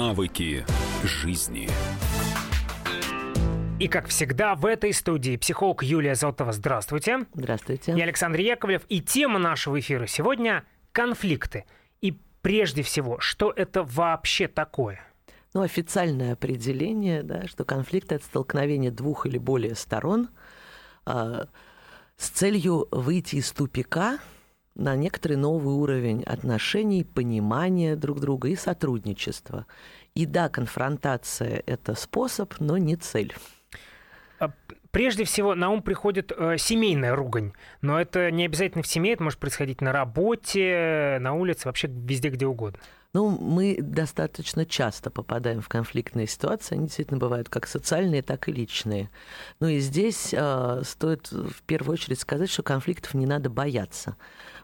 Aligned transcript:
Навыки 0.00 0.64
жизни. 1.04 1.68
И, 3.78 3.86
как 3.86 4.08
всегда, 4.08 4.54
в 4.54 4.64
этой 4.64 4.94
студии 4.94 5.36
психолог 5.36 5.82
Юлия 5.82 6.14
Зотова. 6.14 6.52
Здравствуйте. 6.52 7.26
Здравствуйте. 7.34 7.92
Я 7.94 8.04
Александр 8.04 8.40
Яковлев. 8.40 8.80
И 8.88 9.02
тема 9.02 9.38
нашего 9.38 9.78
эфира 9.78 10.06
сегодня– 10.06 10.64
конфликты. 10.92 11.66
И 12.00 12.18
прежде 12.40 12.82
всего, 12.82 13.20
что 13.20 13.52
это 13.54 13.82
вообще 13.82 14.48
такое? 14.48 15.06
Ну, 15.52 15.60
официальное 15.60 16.32
определение, 16.32 17.22
да, 17.22 17.46
что 17.46 17.66
конфликт– 17.66 18.10
это 18.12 18.24
столкновение 18.24 18.90
двух 18.90 19.26
или 19.26 19.36
более 19.36 19.74
сторон 19.74 20.30
э, 21.04 21.44
с 22.16 22.28
целью 22.30 22.88
выйти 22.90 23.36
из 23.36 23.52
тупика 23.52 24.18
на 24.80 24.96
некоторый 24.96 25.36
новый 25.36 25.74
уровень 25.74 26.22
отношений, 26.24 27.04
понимания 27.04 27.96
друг 27.96 28.20
друга 28.20 28.48
и 28.48 28.56
сотрудничества. 28.56 29.66
И 30.14 30.26
да, 30.26 30.48
конфронтация– 30.48 31.62
это 31.66 31.94
способ, 31.94 32.54
но 32.58 32.78
не 32.78 32.96
цель. 32.96 33.34
А, 34.40 34.50
прежде 34.90 35.24
всего 35.24 35.54
на 35.54 35.70
ум 35.70 35.82
приходит 35.82 36.32
э, 36.36 36.56
семейная 36.58 37.14
ругань, 37.14 37.52
но 37.82 38.00
это 38.00 38.30
не 38.30 38.46
обязательно 38.46 38.82
в 38.82 38.86
семье, 38.86 39.12
это 39.12 39.22
может 39.22 39.38
происходить 39.38 39.82
на 39.82 39.92
работе, 39.92 41.18
на 41.20 41.34
улице, 41.34 41.68
вообще 41.68 41.88
везде, 41.88 42.30
где 42.30 42.46
угодно. 42.46 42.80
Ну, 43.12 43.28
мы 43.28 43.76
достаточно 43.80 44.64
часто 44.64 45.10
попадаем 45.10 45.60
в 45.60 45.68
конфликтные 45.68 46.28
ситуации, 46.28 46.76
они 46.76 46.86
действительно 46.86 47.18
бывают 47.18 47.48
как 47.48 47.66
социальные, 47.66 48.22
так 48.22 48.48
и 48.48 48.52
личные. 48.52 49.10
Ну 49.58 49.66
и 49.66 49.80
здесь 49.80 50.32
э, 50.32 50.82
стоит 50.84 51.30
в 51.32 51.62
первую 51.66 51.94
очередь 51.94 52.20
сказать, 52.20 52.48
что 52.48 52.62
конфликтов 52.62 53.14
не 53.14 53.26
надо 53.26 53.50
бояться, 53.50 54.16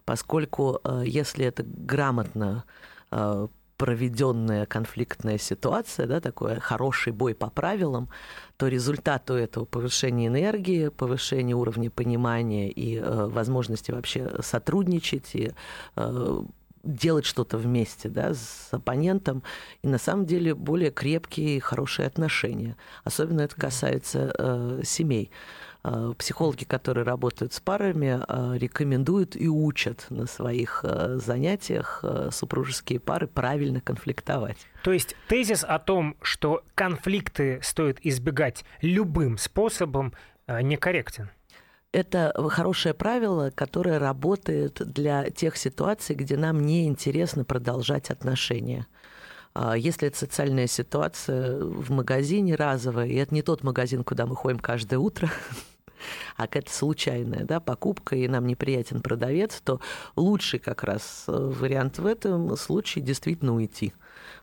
поскольку 0.06 0.80
э, 0.82 1.02
если 1.04 1.44
это 1.44 1.62
грамотно 1.64 2.64
э, 3.10 3.48
проведенная 3.76 4.64
конфликтная 4.64 5.36
ситуация, 5.36 6.06
да, 6.06 6.20
такой 6.20 6.60
хороший 6.60 7.12
бой 7.12 7.34
по 7.34 7.50
правилам, 7.50 8.08
то 8.56 8.68
результат 8.68 9.30
у 9.30 9.34
этого 9.34 9.66
повышение 9.66 10.28
энергии, 10.28 10.88
повышение 10.88 11.54
уровня 11.54 11.90
понимания 11.90 12.70
и 12.70 12.96
э, 12.96 13.26
возможности 13.26 13.90
вообще 13.90 14.30
сотрудничать 14.40 15.34
и 15.34 15.52
э, 15.96 16.42
делать 16.86 17.26
что-то 17.26 17.58
вместе 17.58 18.08
да, 18.08 18.32
с 18.32 18.68
оппонентом, 18.70 19.42
и 19.82 19.88
на 19.88 19.98
самом 19.98 20.24
деле 20.24 20.54
более 20.54 20.90
крепкие 20.90 21.56
и 21.56 21.60
хорошие 21.60 22.06
отношения. 22.06 22.76
Особенно 23.04 23.42
это 23.42 23.56
касается 23.56 24.32
э, 24.38 24.80
семей. 24.84 25.30
Э, 25.88 26.14
психологи, 26.18 26.64
которые 26.64 27.04
работают 27.04 27.52
с 27.52 27.60
парами, 27.60 28.20
э, 28.26 28.58
рекомендуют 28.58 29.36
и 29.36 29.48
учат 29.48 30.06
на 30.10 30.26
своих 30.26 30.80
э, 30.82 31.18
занятиях 31.24 32.04
супружеские 32.32 32.98
пары 32.98 33.28
правильно 33.28 33.80
конфликтовать. 33.80 34.56
То 34.82 34.92
есть 34.92 35.14
тезис 35.28 35.62
о 35.62 35.78
том, 35.78 36.16
что 36.22 36.64
конфликты 36.74 37.60
стоит 37.62 37.98
избегать 38.04 38.64
любым 38.82 39.38
способом, 39.38 40.12
некорректен. 40.48 41.30
Это 41.92 42.32
хорошее 42.50 42.94
правило, 42.94 43.50
которое 43.50 43.98
работает 43.98 44.82
для 44.92 45.30
тех 45.30 45.56
ситуаций, 45.56 46.16
где 46.16 46.36
нам 46.36 46.60
не 46.62 46.86
интересно 46.86 47.44
продолжать 47.44 48.10
отношения. 48.10 48.86
Если 49.76 50.08
это 50.08 50.18
социальная 50.18 50.66
ситуация 50.66 51.58
в 51.58 51.90
магазине 51.90 52.54
разовая, 52.54 53.08
и 53.08 53.14
это 53.14 53.34
не 53.34 53.42
тот 53.42 53.62
магазин, 53.64 54.04
куда 54.04 54.26
мы 54.26 54.36
ходим 54.36 54.58
каждое 54.58 54.98
утро, 54.98 55.30
а 56.36 56.42
какая-то 56.42 56.72
случайная 56.72 57.44
да, 57.44 57.60
покупка, 57.60 58.16
и 58.16 58.28
нам 58.28 58.46
неприятен 58.46 59.00
продавец, 59.00 59.60
то 59.64 59.80
лучший 60.16 60.58
как 60.58 60.84
раз 60.84 61.24
э, 61.28 61.32
вариант 61.32 61.98
в 61.98 62.06
этом 62.06 62.56
случае 62.56 63.04
действительно 63.04 63.54
уйти. 63.54 63.92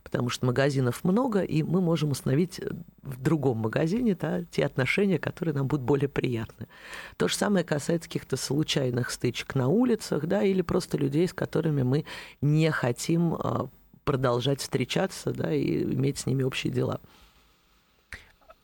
Потому 0.02 0.28
что 0.28 0.46
магазинов 0.46 1.02
много, 1.04 1.42
и 1.42 1.62
мы 1.62 1.80
можем 1.80 2.10
установить 2.10 2.60
в 3.02 3.20
другом 3.20 3.58
магазине 3.58 4.16
да, 4.18 4.44
те 4.44 4.64
отношения, 4.64 5.18
которые 5.18 5.54
нам 5.54 5.66
будут 5.66 5.84
более 5.84 6.08
приятны. 6.08 6.68
То 7.16 7.28
же 7.28 7.34
самое 7.34 7.64
касается 7.64 8.08
каких-то 8.08 8.36
случайных 8.36 9.10
стычек 9.10 9.54
на 9.54 9.68
улицах, 9.68 10.26
да, 10.26 10.42
или 10.42 10.62
просто 10.62 10.98
людей, 10.98 11.26
с 11.26 11.32
которыми 11.32 11.82
мы 11.82 12.04
не 12.40 12.70
хотим 12.70 13.34
э, 13.34 13.66
продолжать 14.04 14.60
встречаться 14.60 15.32
да, 15.32 15.52
и 15.52 15.82
иметь 15.82 16.18
с 16.18 16.26
ними 16.26 16.42
общие 16.42 16.72
дела. 16.72 17.00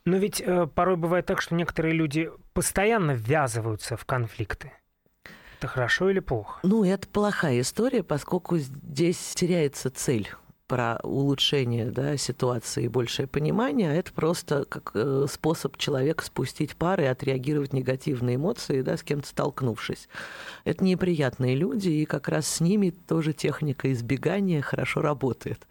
Но 0.05 0.17
ведь 0.17 0.41
э, 0.41 0.67
порой 0.67 0.97
бывает 0.97 1.27
так, 1.27 1.41
что 1.41 1.55
некоторые 1.55 1.95
люди 1.95 2.31
постоянно 2.53 3.13
ввязываются 3.13 3.97
в 3.97 4.05
конфликты. 4.05 4.73
Это 5.59 5.69
хорошо 5.69 6.09
или 6.09 6.21
плохо? 6.21 6.59
Ну, 6.63 6.85
это 6.85 7.07
плохая 7.07 7.61
история, 7.61 8.03
поскольку 8.03 8.57
здесь 8.57 9.35
теряется 9.35 9.91
цель 9.91 10.31
про 10.71 11.01
улучшение 11.03 11.87
да, 11.87 12.17
ситуации 12.17 12.85
и 12.85 12.89
большее 12.89 13.27
понимание, 13.27 13.91
а 13.91 13.95
это 13.95 14.13
просто 14.13 14.65
как 14.67 14.93
э, 14.95 15.27
способ 15.29 15.77
человека 15.77 16.25
спустить 16.25 16.77
пары 16.77 17.03
и 17.03 17.07
отреагировать 17.07 17.73
негативные 17.73 18.37
эмоции, 18.37 18.81
да, 18.83 18.97
с 18.97 19.03
кем-то 19.03 19.27
столкнувшись. 19.27 20.09
Это 20.63 20.85
неприятные 20.85 21.57
люди, 21.57 21.89
и 21.89 22.05
как 22.05 22.29
раз 22.29 22.47
с 22.47 22.61
ними 22.61 22.91
тоже 22.91 23.33
техника 23.33 23.91
избегания 23.91 24.63
хорошо 24.63 25.01
работает. 25.01 25.67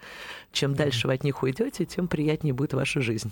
Чем 0.51 0.75
дальше 0.75 1.07
вы 1.07 1.13
от 1.13 1.23
них 1.23 1.43
уйдете, 1.43 1.85
тем 1.85 2.09
приятнее 2.09 2.53
будет 2.53 2.73
ваша 2.73 2.99
жизнь. 2.99 3.31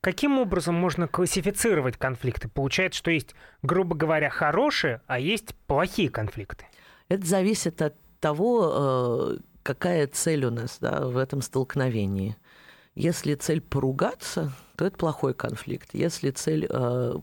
Каким 0.00 0.40
образом 0.40 0.74
можно 0.74 1.06
классифицировать 1.06 1.96
конфликты? 1.96 2.48
Получается, 2.48 2.98
что 2.98 3.12
есть, 3.12 3.36
грубо 3.62 3.94
говоря, 3.94 4.30
хорошие, 4.30 5.00
а 5.06 5.20
есть 5.20 5.54
плохие 5.68 6.10
конфликты. 6.10 6.66
Это 7.08 7.24
зависит 7.24 7.80
от 7.82 7.94
того, 8.18 9.36
э, 9.38 9.53
какая 9.64 10.06
цель 10.06 10.44
у 10.44 10.50
нас 10.50 10.78
да, 10.80 11.08
в 11.08 11.16
этом 11.16 11.42
столкновении. 11.42 12.36
Если 12.94 13.34
цель 13.34 13.60
поругаться, 13.60 14.52
то 14.76 14.84
это 14.84 14.96
плохой 14.96 15.34
конфликт. 15.34 15.90
Если 15.94 16.30
цель 16.30 16.68
э, 16.70 17.14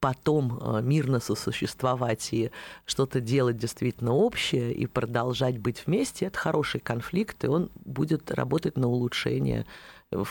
потом 0.00 0.58
э, 0.60 0.82
мирно 0.82 1.20
сосуществовать 1.20 2.30
и 2.32 2.50
что-то 2.84 3.20
делать 3.20 3.56
действительно 3.56 4.12
общее 4.12 4.74
и 4.74 4.84
продолжать 4.86 5.56
быть 5.56 5.86
вместе, 5.86 6.26
это 6.26 6.38
хороший 6.38 6.80
конфликт, 6.80 7.42
и 7.44 7.46
он 7.46 7.70
будет 7.86 8.30
работать 8.30 8.76
на 8.76 8.88
улучшение 8.88 9.64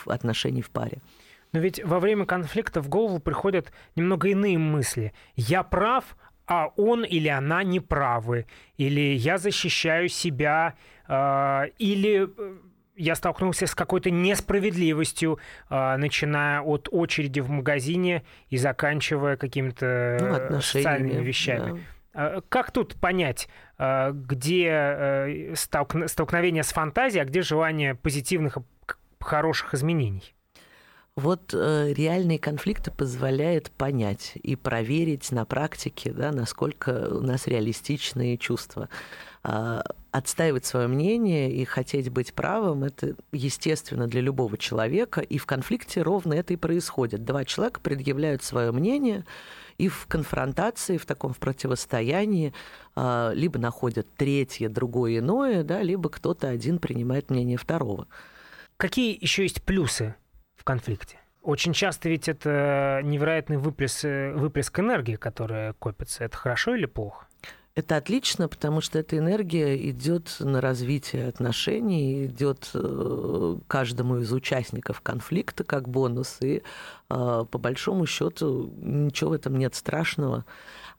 отношений 0.06 0.62
в 0.62 0.70
паре. 0.70 1.02
Но 1.54 1.60
ведь 1.60 1.84
во 1.84 2.00
время 2.00 2.26
конфликта 2.26 2.82
в 2.82 2.90
голову 2.90 3.20
приходят 3.20 3.72
немного 3.96 4.28
иные 4.28 4.58
мысли. 4.58 5.14
Я 5.36 5.64
прав, 5.64 6.18
а 6.48 6.68
он 6.76 7.04
или 7.04 7.28
она 7.28 7.64
не 7.64 7.80
правы, 7.80 8.46
или 8.78 9.14
я 9.16 9.38
защищаю 9.38 10.10
себя, 10.10 10.76
а, 11.08 11.66
или 11.78 12.28
э, 12.38 12.56
я 12.96 13.16
столкнулся 13.16 13.66
с 13.66 13.76
какой-то 13.76 14.12
несправедливостью, 14.12 15.40
а, 15.70 15.98
начиная 15.98 16.62
от 16.62 16.90
очереди 16.92 17.40
в 17.40 17.50
магазине 17.50 18.24
и 18.50 18.58
заканчивая 18.58 19.38
какими-то 19.38 20.48
ну, 20.50 20.62
социальными 20.62 21.24
вещами. 21.24 21.72
Да. 22.14 22.38
А, 22.38 22.42
как 22.50 22.72
тут 22.72 22.96
понять, 22.96 23.48
где 23.78 24.68
э, 24.70 25.56
столкновение 25.56 26.64
с 26.64 26.72
фантазией, 26.72 27.24
а 27.24 27.26
где 27.26 27.42
желание 27.42 27.96
позитивных, 27.96 28.58
хороших 29.20 29.74
изменений? 29.74 30.33
Вот 31.16 31.54
э, 31.54 31.94
реальные 31.94 32.40
конфликты 32.40 32.90
позволяют 32.90 33.70
понять 33.70 34.32
и 34.42 34.56
проверить 34.56 35.32
на 35.32 35.46
практике, 35.46 36.12
да, 36.12 36.32
насколько 36.32 37.08
у 37.12 37.22
нас 37.22 37.46
реалистичные 37.46 38.36
чувства. 38.40 38.90
Э, 39.44 39.82
отстаивать 40.10 40.66
свое 40.66 40.88
мнение 40.88 41.52
и 41.52 41.66
хотеть 41.66 42.10
быть 42.10 42.34
правым– 42.34 42.84
это 42.86 43.16
естественно 43.32 44.08
для 44.08 44.22
любого 44.22 44.58
человека, 44.58 45.22
и 45.22 45.38
в 45.38 45.46
конфликте 45.46 46.02
ровно 46.02 46.34
это 46.34 46.54
и 46.54 46.58
происходит. 46.58 47.24
Два 47.24 47.46
человека 47.46 47.80
предъявляют 47.80 48.42
свое 48.42 48.72
мнение, 48.72 49.24
и 49.78 49.90
в 49.90 50.08
конфронтации, 50.08 50.98
в 50.98 51.06
таком 51.06 51.32
в 51.32 51.38
противостоянии 51.38 52.56
э, 52.96 53.32
либо 53.36 53.60
находят 53.60 54.08
третье, 54.18 54.68
другое, 54.68 55.20
иное, 55.20 55.64
да, 55.64 55.84
либо 55.84 56.10
кто-то 56.10 56.50
один 56.50 56.80
принимает 56.80 57.30
мнение 57.30 57.60
второго. 57.60 58.08
Какие 58.78 59.16
еще 59.22 59.44
есть 59.44 59.62
плюсы 59.62 60.16
в 60.64 60.66
конфликте. 60.66 61.18
Очень 61.42 61.74
часто 61.74 62.08
ведь 62.08 62.30
это 62.30 63.02
невероятный 63.04 63.58
выплеск, 63.58 64.06
выплеск 64.06 64.80
энергии, 64.80 65.18
которая 65.18 65.74
копится. 65.74 66.24
Это 66.24 66.38
хорошо 66.38 66.74
или 66.74 66.86
плохо? 66.86 67.28
Это 67.76 67.98
отлично, 67.98 68.48
потому 68.48 68.80
что 68.80 68.98
эта 68.98 69.18
энергия 69.18 69.76
идет 69.90 70.38
на 70.40 70.62
развитие 70.62 71.28
отношений, 71.28 72.28
идет 72.28 72.70
э, 72.76 73.58
каждому 73.68 74.20
из 74.20 74.32
участников 74.32 75.02
конфликта 75.02 75.66
как 75.66 75.90
бонус. 75.90 76.38
И 76.40 76.58
э, 76.58 76.62
по 77.10 77.58
большому 77.58 78.06
счету 78.06 78.72
ничего 78.78 79.32
в 79.32 79.34
этом 79.34 79.58
нет 79.58 79.76
страшного. 79.76 80.46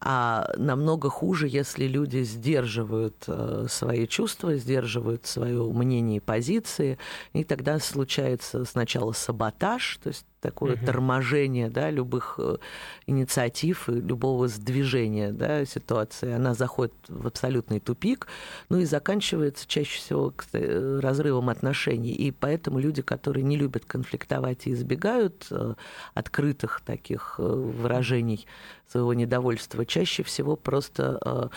А 0.00 0.52
намного 0.56 1.10
хуже, 1.10 1.48
если 1.48 1.86
люди 1.86 2.22
сдерживают 2.22 3.24
э, 3.26 3.66
свои 3.68 4.06
чувства, 4.06 4.56
сдерживают 4.56 5.26
свое 5.26 5.62
мнение 5.64 6.18
и 6.18 6.20
позиции, 6.20 6.98
и 7.32 7.44
тогда 7.44 7.78
случается 7.78 8.64
сначала 8.64 9.12
саботаж, 9.12 9.98
то 10.02 10.08
есть 10.08 10.26
такое 10.44 10.74
угу. 10.74 10.84
торможение 10.84 11.70
да, 11.70 11.90
любых 11.90 12.34
э, 12.38 12.58
инициатив 13.06 13.88
и 13.88 13.92
любого 13.92 14.46
сдвижения 14.46 15.32
да, 15.32 15.64
ситуации. 15.64 16.32
Она 16.32 16.52
заходит 16.52 16.92
в 17.08 17.26
абсолютный 17.26 17.80
тупик, 17.80 18.26
ну 18.68 18.78
и 18.78 18.84
заканчивается 18.84 19.66
чаще 19.66 19.98
всего 19.98 20.34
э, 20.52 21.00
разрывом 21.02 21.48
отношений. 21.48 22.12
И 22.12 22.30
поэтому 22.30 22.78
люди, 22.78 23.00
которые 23.00 23.42
не 23.42 23.56
любят 23.56 23.86
конфликтовать 23.86 24.66
и 24.66 24.72
избегают 24.72 25.46
э, 25.50 25.74
открытых 26.12 26.82
таких 26.84 27.38
выражений 27.38 28.46
своего 28.86 29.14
недовольства, 29.14 29.86
чаще 29.86 30.22
всего 30.24 30.56
просто 30.56 31.50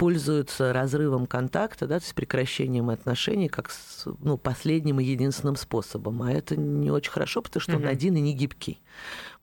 пользуются 0.00 0.72
разрывом 0.72 1.26
контакта, 1.26 1.86
да, 1.86 1.98
то 1.98 2.04
есть 2.04 2.14
прекращением 2.14 2.88
отношений 2.88 3.48
как 3.50 3.70
с, 3.70 4.06
ну, 4.20 4.38
последним 4.38 4.98
и 4.98 5.04
единственным 5.04 5.56
способом. 5.56 6.22
А 6.22 6.32
это 6.32 6.56
не 6.56 6.90
очень 6.90 7.10
хорошо, 7.10 7.42
потому 7.42 7.60
что 7.60 7.72
mm-hmm. 7.72 7.82
он 7.82 7.86
один 7.86 8.16
и 8.16 8.20
не 8.22 8.32
гибкий. 8.32 8.80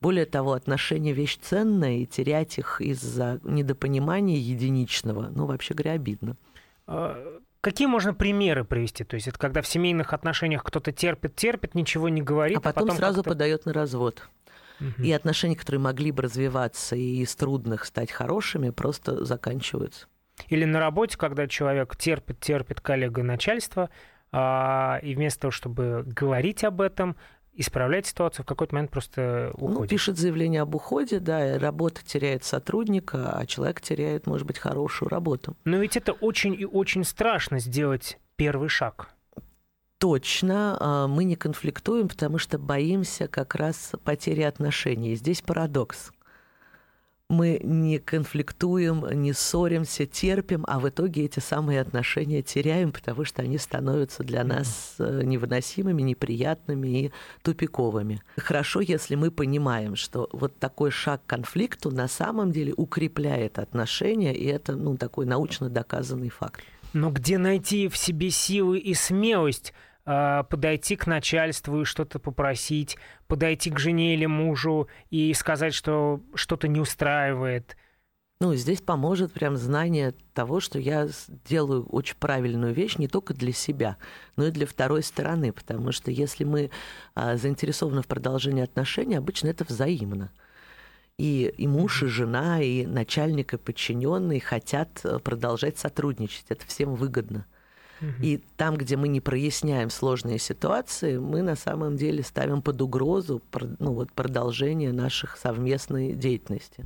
Более 0.01 0.25
того, 0.25 0.53
отношения 0.53 1.13
вещь 1.13 1.37
ценная, 1.39 1.97
и 1.97 2.07
терять 2.07 2.57
их 2.57 2.81
из-за 2.81 3.39
недопонимания 3.43 4.39
единичного, 4.39 5.29
ну, 5.29 5.45
вообще 5.45 5.75
говоря, 5.75 5.91
обидно. 5.91 6.35
А, 6.87 7.39
какие 7.61 7.85
можно 7.85 8.15
примеры 8.15 8.65
привести? 8.65 9.03
То 9.03 9.13
есть 9.13 9.27
это 9.27 9.37
когда 9.37 9.61
в 9.61 9.67
семейных 9.67 10.11
отношениях 10.11 10.63
кто-то 10.63 10.91
терпит, 10.91 11.35
терпит, 11.35 11.75
ничего 11.75 12.09
не 12.09 12.23
говорит, 12.23 12.57
а 12.57 12.61
потом, 12.61 12.85
а 12.85 12.87
потом 12.87 12.97
сразу 12.97 13.21
подает 13.21 13.67
на 13.67 13.73
развод. 13.73 14.27
Угу. 14.81 15.03
И 15.03 15.11
отношения, 15.11 15.55
которые 15.55 15.81
могли 15.81 16.11
бы 16.11 16.23
развиваться 16.23 16.95
и 16.95 17.21
из 17.21 17.35
трудных 17.35 17.85
стать 17.85 18.11
хорошими, 18.11 18.71
просто 18.71 19.23
заканчиваются. 19.23 20.07
Или 20.49 20.65
на 20.65 20.79
работе, 20.79 21.17
когда 21.17 21.47
человек 21.47 21.95
терпит, 21.95 22.39
терпит 22.39 22.81
коллега 22.81 23.23
начальства, 23.23 23.89
а, 24.31 24.99
и 25.01 25.15
вместо 25.15 25.41
того, 25.41 25.51
чтобы 25.51 26.03
говорить 26.05 26.63
об 26.63 26.81
этом, 26.81 27.15
исправлять 27.53 28.05
ситуацию, 28.05 28.43
в 28.43 28.47
какой-то 28.47 28.75
момент 28.75 28.91
просто 28.91 29.51
ну, 29.57 29.65
уходит. 29.65 29.79
Ну, 29.79 29.87
пишет 29.87 30.17
заявление 30.17 30.61
об 30.61 30.75
уходе, 30.75 31.19
да, 31.19 31.55
и 31.55 31.57
работа 31.57 32.05
теряет 32.05 32.43
сотрудника, 32.43 33.31
а 33.35 33.45
человек 33.45 33.81
теряет, 33.81 34.27
может 34.27 34.45
быть, 34.45 34.59
хорошую 34.59 35.09
работу. 35.09 35.55
Но 35.65 35.77
ведь 35.77 35.97
это 35.97 36.11
очень 36.13 36.53
и 36.53 36.65
очень 36.65 37.03
страшно 37.03 37.59
сделать 37.59 38.19
первый 38.35 38.69
шаг. 38.69 39.09
Точно, 39.97 40.77
а, 40.79 41.07
мы 41.07 41.23
не 41.23 41.35
конфликтуем, 41.35 42.07
потому 42.07 42.37
что 42.37 42.59
боимся 42.59 43.27
как 43.27 43.55
раз 43.55 43.93
потери 44.03 44.43
отношений. 44.43 45.15
Здесь 45.15 45.41
парадокс 45.41 46.11
мы 47.29 47.59
не 47.61 47.99
конфликтуем, 47.99 49.05
не 49.21 49.33
ссоримся, 49.33 50.05
терпим, 50.05 50.63
а 50.67 50.79
в 50.79 50.87
итоге 50.87 51.25
эти 51.25 51.39
самые 51.39 51.81
отношения 51.81 52.41
теряем, 52.41 52.91
потому 52.93 53.25
что 53.25 53.41
они 53.41 53.57
становятся 53.57 54.23
для 54.23 54.45
нас 54.45 54.95
э, 54.99 55.23
невыносимыми, 55.23 56.01
неприятными 56.01 56.87
и 56.87 57.11
тупиковыми. 57.41 58.21
Хорошо, 58.37 58.79
если 58.79 59.15
мы 59.15 59.29
понимаем, 59.29 59.97
что 59.97 60.29
вот 60.31 60.57
такой 60.57 60.89
шаг 60.89 61.21
к 61.25 61.29
конфликту 61.29 61.91
на 61.91 62.07
самом 62.07 62.51
деле 62.51 62.73
укрепляет 62.77 63.59
отношения, 63.59 64.33
и 64.33 64.45
это 64.45 64.77
ну, 64.77 64.95
такой 64.95 65.25
научно 65.25 65.69
доказанный 65.69 66.29
факт. 66.29 66.61
Но 66.93 67.11
где 67.11 67.37
найти 67.37 67.89
в 67.89 67.97
себе 67.97 68.29
силы 68.29 68.79
и 68.79 68.93
смелость 68.93 69.73
а, 70.09 70.43
подойти 70.43 70.95
к 70.95 71.05
начальству 71.05 71.81
и 71.81 71.83
что-то 71.83 72.17
попросить, 72.17 72.97
подойти 73.27 73.69
к 73.69 73.77
жене 73.77 74.13
или 74.13 74.25
мужу 74.25 74.87
и 75.09 75.33
сказать, 75.33 75.73
что 75.73 76.21
что-то 76.33 76.69
не 76.69 76.79
устраивает. 76.79 77.75
Ну, 78.39 78.55
здесь 78.55 78.79
поможет 78.79 79.33
прям 79.33 79.57
знание 79.57 80.13
того, 80.33 80.61
что 80.61 80.79
я 80.79 81.09
делаю 81.49 81.85
очень 81.87 82.15
правильную 82.15 82.73
вещь 82.73 82.95
не 82.95 83.09
только 83.09 83.33
для 83.33 83.51
себя, 83.51 83.97
но 84.37 84.45
и 84.45 84.51
для 84.51 84.65
второй 84.65 85.03
стороны, 85.03 85.51
потому 85.51 85.91
что 85.91 86.09
если 86.09 86.45
мы 86.45 86.71
а, 87.13 87.35
заинтересованы 87.35 88.01
в 88.01 88.07
продолжении 88.07 88.63
отношений, 88.63 89.15
обычно 89.15 89.49
это 89.49 89.65
взаимно. 89.65 90.31
И, 91.17 91.53
и 91.57 91.67
муж, 91.67 92.03
и 92.03 92.05
жена, 92.05 92.61
и 92.61 92.85
начальник, 92.85 93.55
и 93.55 93.57
подчиненный 93.57 94.39
хотят 94.39 95.01
э, 95.03 95.19
продолжать 95.19 95.77
сотрудничать. 95.77 96.45
Это 96.47 96.65
всем 96.65 96.95
выгодно. 96.95 97.45
И 98.21 98.37
там, 98.57 98.75
где 98.75 98.95
мы 98.95 99.07
не 99.07 99.21
проясняем 99.21 99.89
сложные 99.89 100.39
ситуации, 100.39 101.17
мы 101.17 101.41
на 101.41 101.55
самом 101.55 101.95
деле 101.95 102.23
ставим 102.23 102.61
под 102.61 102.81
угрозу 102.81 103.41
ну, 103.79 103.93
вот, 103.93 104.11
продолжение 104.11 104.91
наших 104.91 105.37
совместной 105.37 106.13
деятельности. 106.13 106.85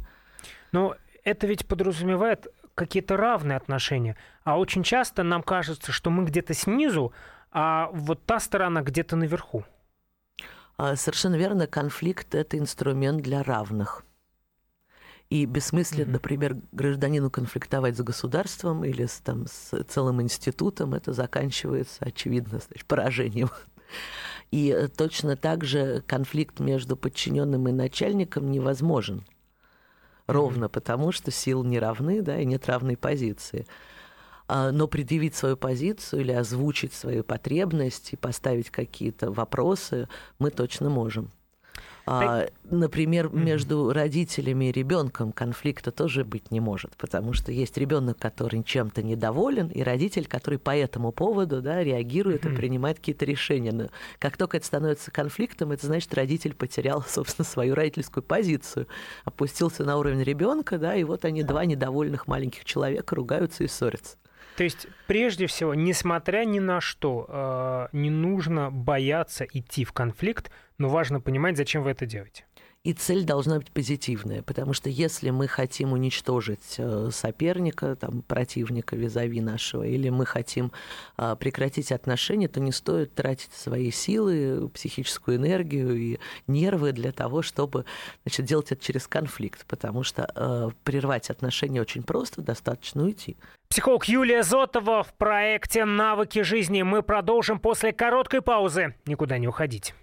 Но 0.71 0.95
это 1.23 1.47
ведь 1.47 1.67
подразумевает 1.67 2.47
какие-то 2.75 3.17
равные 3.17 3.57
отношения. 3.57 4.15
А 4.43 4.57
очень 4.57 4.83
часто 4.83 5.23
нам 5.23 5.43
кажется, 5.43 5.91
что 5.91 6.09
мы 6.09 6.25
где-то 6.25 6.53
снизу, 6.53 7.13
а 7.51 7.89
вот 7.93 8.25
та 8.25 8.39
сторона 8.39 8.81
где-то 8.81 9.15
наверху. 9.15 9.65
А, 10.77 10.95
совершенно 10.95 11.35
верно, 11.35 11.67
конфликт 11.67 12.33
это 12.33 12.57
инструмент 12.57 13.21
для 13.21 13.43
равных. 13.43 14.03
И 15.31 15.45
бессмысленно, 15.45 16.09
mm-hmm. 16.09 16.11
например, 16.11 16.57
гражданину 16.73 17.31
конфликтовать 17.31 17.95
с 17.95 18.01
государством 18.01 18.83
или 18.83 19.05
с, 19.05 19.21
там, 19.21 19.45
с 19.47 19.81
целым 19.85 20.21
институтом, 20.21 20.93
это 20.93 21.13
заканчивается, 21.13 21.99
очевидно, 22.01 22.59
значит, 22.59 22.85
поражением. 22.85 23.49
И 24.51 24.67
э, 24.67 24.89
точно 24.89 25.37
так 25.37 25.63
же 25.63 26.03
конфликт 26.05 26.59
между 26.59 26.97
подчиненным 26.97 27.65
и 27.69 27.71
начальником 27.71 28.51
невозможен. 28.51 29.23
Ровно 30.27 30.65
mm-hmm. 30.65 30.69
потому, 30.69 31.13
что 31.13 31.31
сил 31.31 31.63
не 31.63 31.79
равны, 31.79 32.21
да, 32.21 32.37
и 32.37 32.43
нет 32.43 32.67
равной 32.67 32.97
позиции. 32.97 33.65
А, 34.49 34.71
но 34.71 34.85
предъявить 34.89 35.35
свою 35.35 35.55
позицию 35.55 36.23
или 36.23 36.33
озвучить 36.33 36.91
свою 36.91 37.23
потребность 37.23 38.11
и 38.11 38.17
поставить 38.17 38.69
какие-то 38.69 39.31
вопросы 39.31 40.09
мы 40.39 40.51
точно 40.51 40.89
можем. 40.89 41.31
А, 42.05 42.47
например, 42.63 43.29
между 43.29 43.93
родителями 43.93 44.65
и 44.65 44.71
ребенком 44.71 45.31
конфликта 45.31 45.91
тоже 45.91 46.23
быть 46.23 46.51
не 46.51 46.59
может, 46.59 46.95
потому 46.97 47.33
что 47.33 47.51
есть 47.51 47.77
ребенок, 47.77 48.17
который 48.17 48.63
чем-то 48.63 49.03
недоволен, 49.03 49.67
и 49.67 49.83
родитель, 49.83 50.27
который 50.27 50.59
по 50.59 50.75
этому 50.75 51.11
поводу 51.11 51.61
да, 51.61 51.83
реагирует 51.83 52.45
и 52.45 52.49
принимает 52.49 52.97
какие-то 52.97 53.25
решения. 53.25 53.71
Но 53.71 53.89
как 54.19 54.37
только 54.37 54.57
это 54.57 54.65
становится 54.65 55.11
конфликтом, 55.11 55.71
это 55.71 55.85
значит, 55.85 56.13
родитель 56.13 56.53
потерял, 56.55 57.03
собственно, 57.07 57.45
свою 57.45 57.75
родительскую 57.75 58.23
позицию, 58.23 58.87
опустился 59.25 59.83
на 59.83 59.97
уровень 59.97 60.23
ребенка, 60.23 60.77
да, 60.77 60.95
и 60.95 61.03
вот 61.03 61.25
они 61.25 61.43
два 61.43 61.65
недовольных 61.65 62.27
маленьких 62.27 62.65
человека 62.65 63.15
ругаются 63.15 63.63
и 63.63 63.67
ссорятся. 63.67 64.17
То 64.57 64.63
есть, 64.63 64.87
прежде 65.07 65.47
всего, 65.47 65.73
несмотря 65.73 66.43
ни 66.45 66.59
на 66.59 66.81
что, 66.81 67.25
э, 67.27 67.87
не 67.97 68.09
нужно 68.09 68.69
бояться 68.69 69.45
идти 69.45 69.85
в 69.85 69.93
конфликт, 69.93 70.51
но 70.77 70.89
важно 70.89 71.21
понимать, 71.21 71.57
зачем 71.57 71.83
вы 71.83 71.91
это 71.91 72.05
делаете. 72.05 72.45
И 72.83 72.93
цель 72.93 73.25
должна 73.25 73.57
быть 73.57 73.69
позитивная, 73.69 74.41
потому 74.41 74.73
что 74.73 74.89
если 74.89 75.29
мы 75.29 75.47
хотим 75.47 75.93
уничтожить 75.93 76.77
э, 76.79 77.09
соперника, 77.11 77.95
там, 77.95 78.23
противника 78.23 78.95
визави 78.95 79.39
нашего, 79.39 79.83
или 79.83 80.09
мы 80.09 80.25
хотим 80.25 80.71
а, 81.15 81.35
прекратить 81.35 81.91
отношения, 81.91 82.47
то 82.47 82.59
не 82.59 82.71
стоит 82.71 83.13
тратить 83.13 83.53
свои 83.53 83.91
силы, 83.91 84.67
психическую 84.69 85.37
энергию 85.37 85.95
и 85.95 86.19
нервы 86.47 86.91
для 86.91 87.11
того, 87.11 87.43
чтобы 87.43 87.85
значит, 88.23 88.47
делать 88.47 88.71
это 88.71 88.83
через 88.83 89.07
конфликт, 89.07 89.63
потому 89.67 90.01
что 90.01 90.27
э, 90.33 90.71
прервать 90.83 91.29
отношения 91.29 91.81
очень 91.81 92.01
просто, 92.01 92.41
достаточно 92.41 93.03
уйти. 93.03 93.37
Психолог 93.71 94.03
Юлия 94.09 94.43
Зотова 94.43 95.01
в 95.01 95.13
проекте 95.13 95.85
«Навыки 95.85 96.41
жизни». 96.41 96.81
Мы 96.81 97.01
продолжим 97.01 97.57
после 97.57 97.93
короткой 97.93 98.41
паузы. 98.41 98.95
Никуда 99.05 99.37
не 99.37 99.47
уходить. 99.47 99.93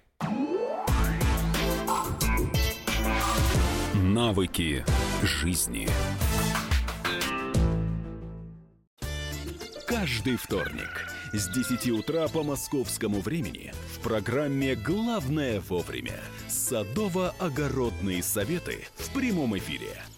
Навыки 3.92 4.82
жизни. 5.22 5.86
Каждый 9.86 10.36
вторник 10.36 11.06
с 11.34 11.54
10 11.54 11.90
утра 11.90 12.26
по 12.28 12.42
московскому 12.42 13.20
времени 13.20 13.74
в 13.94 14.00
программе 14.00 14.76
«Главное 14.76 15.60
вовремя» 15.60 16.18
садово-огородные 16.48 18.22
советы 18.22 18.86
в 18.96 19.12
прямом 19.12 19.58
эфире– 19.58 19.90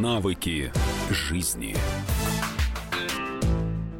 Навыки 0.00 0.72
жизни. 1.10 1.76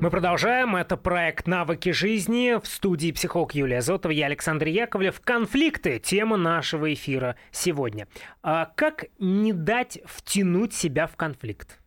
Мы 0.00 0.08
продолжаем. 0.08 0.74
Это 0.74 0.96
проект 0.96 1.46
«Навыки 1.46 1.90
жизни». 1.90 2.58
В 2.58 2.66
студии 2.66 3.12
психолог 3.12 3.54
Юлия 3.54 3.82
Зотова, 3.82 4.10
я 4.10 4.24
Александр 4.24 4.68
Яковлев. 4.68 5.20
Конфликты– 5.20 5.98
тема 6.02 6.38
нашего 6.38 6.90
эфира 6.90 7.36
сегодня. 7.50 8.08
А 8.42 8.72
как 8.76 9.08
не 9.18 9.52
дать 9.52 9.98
втянуть 10.06 10.72
себя 10.72 11.06
в 11.06 11.16
конфликт? 11.16 11.78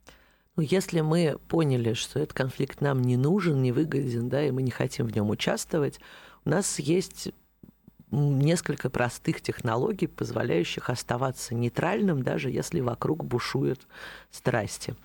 Ну, 0.57 0.61
если 0.61 1.01
мы 1.01 1.39
поняли, 1.47 1.93
что 1.93 2.19
этот 2.19 2.33
конфликт 2.33 2.81
нам 2.81 3.01
не 3.01 3.17
нужен, 3.17 3.63
не 3.63 3.71
выгоден, 3.71 4.29
да, 4.29 4.45
и 4.45 4.51
мы 4.51 4.61
не 4.61 4.69
хотим 4.69 5.07
в 5.07 5.15
нем 5.15 5.31
участвовать, 5.31 5.99
у 6.45 6.51
нас 6.51 6.77
есть 6.77 7.29
несколько 8.13 8.89
простых 8.89 9.41
технологий, 9.41 10.07
позволяющих 10.07 10.89
оставаться 10.89 11.55
нейтральным, 11.55 12.23
даже 12.23 12.49
если 12.49 12.79
вокруг 12.79 13.23
бушуют 13.25 13.81
страсти. 14.31 14.95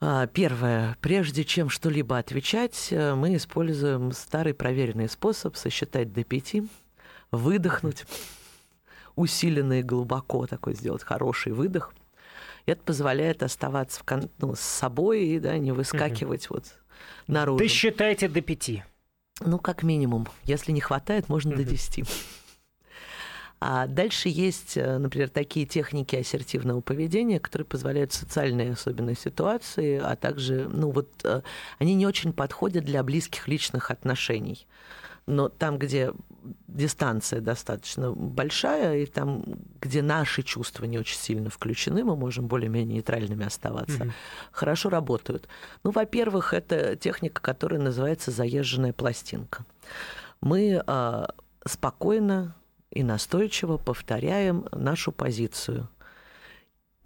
А, 0.00 0.26
первое. 0.26 0.96
Прежде 1.00 1.44
чем 1.44 1.68
что-либо 1.68 2.18
отвечать, 2.18 2.88
э, 2.90 3.14
мы 3.14 3.36
используем 3.36 4.12
старый 4.12 4.54
проверенный 4.54 5.08
способ 5.08 5.56
сосчитать 5.56 6.12
до 6.12 6.22
пяти, 6.22 6.68
выдохнуть, 7.30 8.04
усиленно 9.14 9.80
и 9.80 9.82
глубоко 9.82 10.46
такой 10.46 10.74
сделать 10.74 11.02
хороший 11.02 11.52
выдох. 11.52 11.94
Это 12.66 12.82
позволяет 12.82 13.42
оставаться 13.42 14.00
в 14.00 14.04
кон- 14.04 14.30
ну, 14.38 14.54
с 14.54 14.60
собой 14.60 15.24
и 15.24 15.38
да, 15.38 15.56
не 15.56 15.72
выскакивать 15.72 16.46
угу. 16.46 16.54
вот 16.54 16.64
наружу. 17.26 17.58
Ты 17.58 17.68
считаете 17.68 18.28
до 18.28 18.42
пяти? 18.42 18.84
Ну, 19.40 19.58
как 19.58 19.82
минимум. 19.82 20.26
Если 20.44 20.72
не 20.72 20.80
хватает, 20.80 21.28
можно 21.28 21.52
угу. 21.52 21.62
до 21.62 21.64
десяти. 21.64 22.04
А 23.58 23.86
дальше 23.86 24.28
есть, 24.28 24.76
э, 24.76 24.98
например, 24.98 25.30
такие 25.30 25.64
техники 25.64 26.14
ассертивного 26.16 26.82
поведения, 26.82 27.40
которые 27.40 27.64
позволяют 27.66 28.12
социальные 28.12 28.72
особенные 28.72 29.16
ситуации, 29.16 29.98
а 29.98 30.14
также, 30.14 30.68
ну 30.68 30.90
вот, 30.90 31.08
э, 31.24 31.40
они 31.78 31.94
не 31.94 32.06
очень 32.06 32.34
подходят 32.34 32.84
для 32.84 33.02
близких 33.02 33.48
личных 33.48 33.90
отношений. 33.90 34.66
Но 35.26 35.48
там, 35.48 35.78
где 35.78 36.12
дистанция 36.68 37.40
достаточно 37.40 38.12
большая, 38.12 38.98
и 38.98 39.06
там, 39.06 39.44
где 39.80 40.02
наши 40.02 40.42
чувства 40.42 40.84
не 40.84 40.98
очень 40.98 41.18
сильно 41.18 41.50
включены, 41.50 42.04
мы 42.04 42.16
можем 42.16 42.46
более-менее 42.46 42.96
нейтральными 42.96 43.44
оставаться, 43.44 44.04
mm 44.04 44.12
хорошо 44.52 44.88
работают. 44.88 45.48
Ну, 45.82 45.90
во-первых, 45.90 46.54
это 46.54 46.96
техника, 46.96 47.42
которая 47.42 47.80
называется 47.80 48.30
заезженная 48.30 48.92
пластинка. 48.92 49.66
Мы 50.40 50.82
э, 50.86 51.26
спокойно 51.66 52.54
и 52.90 53.02
настойчиво 53.02 53.76
повторяем 53.76 54.66
нашу 54.72 55.12
позицию, 55.12 55.88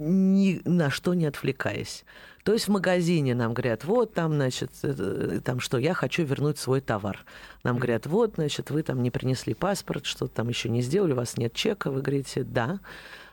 ни 0.00 0.60
на 0.64 0.90
что 0.90 1.14
не 1.14 1.26
отвлекаясь. 1.26 2.04
То 2.42 2.54
есть 2.54 2.68
в 2.68 2.70
магазине 2.70 3.34
нам 3.34 3.52
говорят, 3.52 3.84
вот 3.84 4.14
там, 4.14 4.32
значит, 4.34 4.70
э, 4.82 5.40
там 5.44 5.60
что, 5.60 5.76
я 5.78 5.92
хочу 5.92 6.24
вернуть 6.24 6.58
свой 6.58 6.80
товар. 6.80 7.24
Нам 7.64 7.76
говорят, 7.76 8.06
вот, 8.06 8.34
значит, 8.36 8.70
вы 8.70 8.82
там 8.82 9.02
не 9.02 9.10
принесли 9.10 9.52
паспорт, 9.52 10.06
что 10.06 10.26
там 10.26 10.48
еще 10.48 10.70
не 10.70 10.80
сделали, 10.80 11.12
у 11.12 11.16
вас 11.16 11.36
нет 11.36 11.52
чека. 11.52 11.90
Вы 11.90 12.00
говорите, 12.00 12.42
да, 12.42 12.80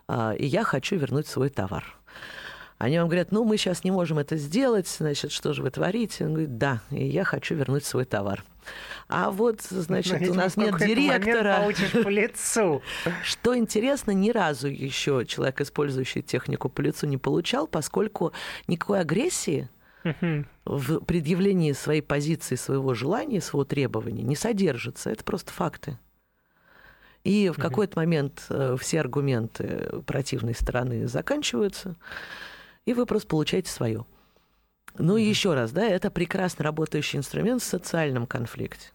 а, 0.08 0.34
и 0.34 0.46
я 0.46 0.64
хочу 0.64 0.98
вернуть 0.98 1.28
свой 1.28 1.50
товар. 1.50 1.98
Они 2.78 3.00
вам 3.00 3.08
говорят, 3.08 3.32
ну, 3.32 3.44
мы 3.44 3.58
сейчас 3.58 3.84
не 3.84 3.92
можем 3.92 4.20
это 4.20 4.36
сделать, 4.36 4.88
значит, 4.88 5.32
что 5.32 5.54
же 5.54 5.64
вы 5.64 5.72
творите? 5.72 6.26
Он 6.26 6.32
говорит, 6.32 6.58
да, 6.58 6.82
и 6.92 7.08
я 7.08 7.24
хочу 7.24 7.56
вернуть 7.56 7.86
свой 7.86 8.06
товар. 8.06 8.44
А 9.08 9.32
вот, 9.32 9.62
значит, 9.62 10.28
у 10.30 10.34
нас 10.34 10.58
нет 10.58 10.78
директора. 10.78 11.58
получишь 11.62 11.92
по 11.92 12.10
лицу. 12.10 12.82
Что 13.24 13.58
интересно, 13.58 14.12
ни 14.12 14.32
разу 14.32 14.68
еще 14.68 15.26
человек, 15.26 15.62
использующий 15.62 16.22
технику 16.22 16.70
по 16.70 16.82
лицу, 16.82 17.08
не 17.08 17.18
получал, 17.18 17.68
поскольку 17.68 18.34
никакой 18.68 19.00
агрессии 19.00 19.70
в 20.64 21.00
предъявлении 21.02 21.74
своей 21.74 22.02
позиции, 22.02 22.56
своего 22.56 22.94
желания, 22.94 23.42
своего 23.42 23.66
требования 23.66 24.24
не 24.24 24.38
содержится. 24.38 25.10
Это 25.10 25.24
просто 25.24 25.52
факты. 25.52 26.00
И 27.26 27.50
в 27.50 27.60
какой-то 27.60 28.00
момент 28.00 28.46
э, 28.50 28.78
все 28.80 29.02
аргументы 29.02 30.02
противной 30.06 30.56
стороны 30.56 31.08
заканчиваются 31.08 31.98
и 32.88 32.94
вы 32.94 33.06
просто 33.06 33.28
получаете 33.28 33.70
свое. 33.70 34.06
Ну 34.98 35.18
и 35.18 35.24
еще 35.24 35.54
раз, 35.54 35.72
да, 35.72 35.86
это 35.86 36.10
прекрасно 36.10 36.64
работающий 36.64 37.20
инструмент 37.20 37.62
в 37.62 37.66
социальном 37.66 38.26
конфликте. 38.26 38.90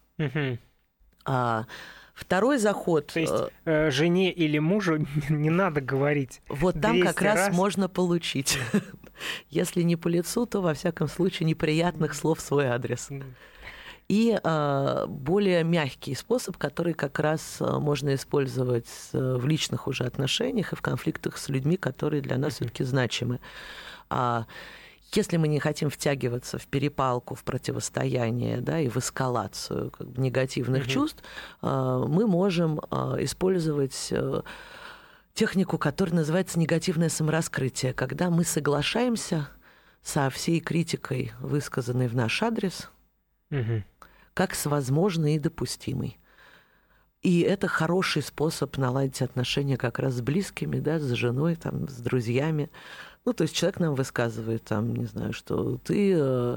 А 1.24 1.66
второй 2.14 2.58
заход. 2.58 3.06
То 3.08 3.20
есть 3.20 3.32
э, 3.64 3.90
жене 3.90 4.32
или 4.32 4.58
мужу 4.58 5.06
не 5.28 5.50
надо 5.50 5.80
говорить. 5.80 6.42
Вот 6.48 6.80
там 6.80 7.00
как 7.00 7.22
раз, 7.22 7.48
раз 7.48 7.56
можно 7.56 7.88
получить. 7.88 8.58
Если 9.50 9.82
не 9.82 9.96
по 9.96 10.08
лицу, 10.08 10.46
то 10.46 10.60
во 10.60 10.74
всяком 10.74 11.08
случае 11.08 11.46
неприятных 11.46 12.14
слов 12.14 12.38
в 12.38 12.42
свой 12.42 12.66
адрес. 12.66 13.08
И 14.08 14.38
э, 14.42 15.06
более 15.08 15.64
мягкий 15.64 16.14
способ, 16.14 16.56
который 16.58 16.92
как 16.92 17.18
раз 17.18 17.58
э, 17.60 17.78
можно 17.78 18.14
использовать 18.14 18.88
э, 19.12 19.36
в 19.36 19.46
личных 19.46 19.86
уже 19.86 20.04
отношениях 20.04 20.72
и 20.72 20.76
в 20.76 20.82
конфликтах 20.82 21.38
с 21.38 21.48
людьми, 21.48 21.76
которые 21.76 22.20
для 22.20 22.36
нас 22.36 22.54
все-таки 22.54 22.84
значимы. 22.84 23.40
А 25.14 25.18
если 25.18 25.36
мы 25.36 25.48
не 25.48 25.58
хотим 25.58 25.90
втягиваться 25.90 26.58
в 26.58 26.66
перепалку, 26.66 27.34
в 27.34 27.44
противостояние, 27.44 28.60
да, 28.60 28.80
и 28.80 28.88
в 28.88 28.96
эскалацию 28.96 29.90
как 29.90 30.08
бы, 30.08 30.20
негативных 30.20 30.84
mm-hmm. 30.84 30.90
чувств, 30.90 31.22
э, 31.62 32.04
мы 32.08 32.26
можем 32.26 32.80
э, 32.80 33.16
использовать 33.20 34.08
э, 34.10 34.42
технику, 35.34 35.78
которая 35.78 36.16
называется 36.16 36.58
негативное 36.58 37.08
самораскрытие, 37.08 37.92
когда 37.92 38.30
мы 38.30 38.44
соглашаемся 38.44 39.48
со 40.02 40.30
всей 40.30 40.60
критикой, 40.60 41.32
высказанной 41.40 42.08
в 42.08 42.16
наш 42.16 42.42
адрес, 42.42 42.90
угу 43.50 43.82
как 44.34 44.54
с 44.54 44.66
возможной 44.66 45.34
и 45.34 45.38
допустимой. 45.38 46.18
И 47.22 47.40
это 47.40 47.68
хороший 47.68 48.22
способ 48.22 48.76
наладить 48.78 49.22
отношения 49.22 49.76
как 49.76 49.98
раз 50.00 50.14
с 50.14 50.20
близкими, 50.20 50.80
да, 50.80 50.98
с 50.98 51.08
женой, 51.12 51.54
там, 51.54 51.88
с 51.88 51.98
друзьями. 51.98 52.68
Ну, 53.24 53.32
то 53.32 53.42
есть 53.42 53.54
человек 53.54 53.80
нам 53.80 53.94
высказывает, 53.94 54.64
там, 54.64 54.94
не 54.96 55.04
знаю, 55.04 55.32
что 55.32 55.78
ты 55.78 56.12
э, 56.16 56.56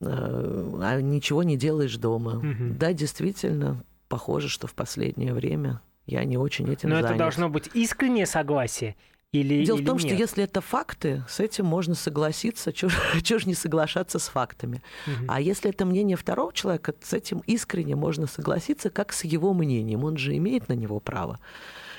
э, 0.00 1.00
ничего 1.00 1.42
не 1.42 1.56
делаешь 1.56 1.96
дома. 1.96 2.38
Угу. 2.38 2.76
Да, 2.78 2.92
действительно, 2.92 3.82
похоже, 4.08 4.48
что 4.48 4.66
в 4.66 4.74
последнее 4.74 5.32
время 5.32 5.80
я 6.06 6.24
не 6.24 6.36
очень 6.36 6.70
этим 6.70 6.90
Но 6.90 6.96
занят. 6.96 7.10
это 7.10 7.18
должно 7.18 7.48
быть 7.48 7.70
искреннее 7.74 8.26
согласие 8.26 8.94
или, 9.32 9.64
Дело 9.64 9.78
или 9.78 9.84
в 9.84 9.86
том, 9.86 9.96
нет? 9.98 10.06
что 10.06 10.14
если 10.14 10.44
это 10.44 10.60
факты, 10.60 11.24
с 11.28 11.40
этим 11.40 11.66
можно 11.66 11.94
согласиться, 11.94 12.72
чего 12.72 12.90
же 12.90 13.46
не 13.46 13.54
соглашаться 13.54 14.18
с 14.18 14.28
фактами. 14.28 14.82
Угу. 15.06 15.26
А 15.28 15.40
если 15.40 15.70
это 15.70 15.84
мнение 15.84 16.16
второго 16.16 16.52
человека, 16.52 16.94
с 17.02 17.12
этим 17.12 17.42
искренне 17.46 17.96
можно 17.96 18.26
согласиться, 18.26 18.90
как 18.90 19.12
с 19.12 19.24
его 19.24 19.52
мнением. 19.52 20.04
Он 20.04 20.16
же 20.16 20.36
имеет 20.36 20.68
на 20.68 20.74
него 20.74 21.00
право. 21.00 21.38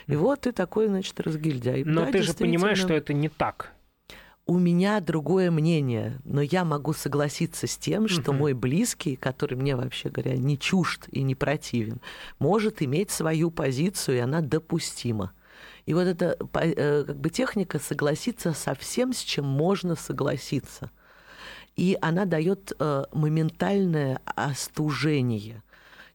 И 0.07 0.15
вот 0.15 0.41
ты 0.41 0.53
такой, 0.53 0.87
значит, 0.87 1.19
разгильдяй. 1.19 1.83
Но 1.83 2.05
да, 2.05 2.11
ты 2.11 2.21
же 2.21 2.33
понимаешь, 2.33 2.79
что 2.79 2.93
это 2.93 3.13
не 3.13 3.27
так. 3.27 3.73
У 4.49 4.57
меня 4.57 5.01
другое 5.01 5.51
мнение, 5.51 6.21
но 6.23 6.39
я 6.39 6.63
могу 6.63 6.93
согласиться 6.93 7.67
с 7.67 7.77
тем, 7.77 8.07
что 8.07 8.31
угу. 8.31 8.39
мой 8.39 8.53
близкий, 8.53 9.17
который 9.17 9.55
мне, 9.57 9.75
вообще 9.75 10.07
говоря, 10.07 10.37
не 10.37 10.57
чужд 10.57 11.09
и 11.11 11.21
не 11.21 11.35
противен, 11.35 11.99
может 12.39 12.81
иметь 12.81 13.11
свою 13.11 13.51
позицию, 13.51 14.17
и 14.17 14.21
она 14.21 14.39
допустима. 14.39 15.33
И 15.85 15.93
вот 15.93 16.07
эта 16.07 16.37
э, 16.53 17.03
как 17.05 17.19
бы 17.19 17.29
техника 17.29 17.77
согласиться 17.77 18.53
со 18.53 18.73
всем, 18.73 19.11
с 19.11 19.19
чем 19.19 19.45
можно 19.45 19.97
согласиться. 19.97 20.91
И 21.75 21.97
она 22.01 22.23
дает 22.23 22.71
э, 22.79 23.03
моментальное 23.11 24.21
остужение 24.23 25.61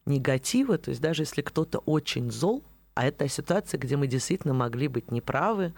негатива, 0.07 0.79
то 0.79 0.89
есть 0.89 1.03
даже 1.03 1.25
если 1.25 1.43
кто-то 1.43 1.81
очень 1.81 2.31
зол, 2.31 2.65
а 2.95 3.05
это 3.05 3.29
ситуация, 3.29 3.79
где 3.79 3.99
мы 3.99 4.07
действительно 4.07 4.55
могли 4.55 4.89
быть 4.89 5.11
неправы, 5.11 5.75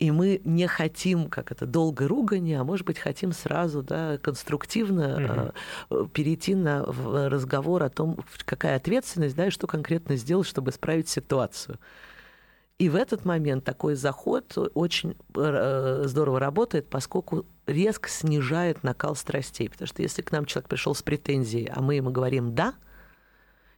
и 0.00 0.10
мы 0.10 0.40
не 0.44 0.66
хотим, 0.66 1.28
как 1.28 1.52
это, 1.52 1.66
долго 1.66 2.08
ругани, 2.08 2.54
а 2.54 2.64
может 2.64 2.86
быть, 2.86 2.98
хотим 2.98 3.32
сразу, 3.32 3.82
да, 3.82 4.16
конструктивно 4.18 5.52
угу. 5.90 6.08
перейти 6.08 6.54
на 6.54 6.84
разговор 6.84 7.82
о 7.82 7.90
том, 7.90 8.18
какая 8.46 8.76
ответственность, 8.76 9.36
да, 9.36 9.48
и 9.48 9.50
что 9.50 9.66
конкретно 9.66 10.16
сделать, 10.16 10.46
чтобы 10.46 10.70
исправить 10.70 11.10
ситуацию. 11.10 11.78
И 12.78 12.88
в 12.88 12.96
этот 12.96 13.26
момент 13.26 13.64
такой 13.64 13.94
заход 13.94 14.56
очень 14.72 15.16
э, 15.34 16.02
здорово 16.06 16.40
работает, 16.40 16.88
поскольку 16.88 17.44
резко 17.66 18.08
снижает 18.08 18.82
накал 18.82 19.14
страстей. 19.14 19.68
Потому 19.68 19.86
что 19.86 20.00
если 20.00 20.22
к 20.22 20.32
нам 20.32 20.46
человек 20.46 20.70
пришел 20.70 20.94
с 20.94 21.02
претензией, 21.02 21.70
а 21.70 21.82
мы 21.82 21.96
ему 21.96 22.10
говорим 22.10 22.54
«да», 22.54 22.72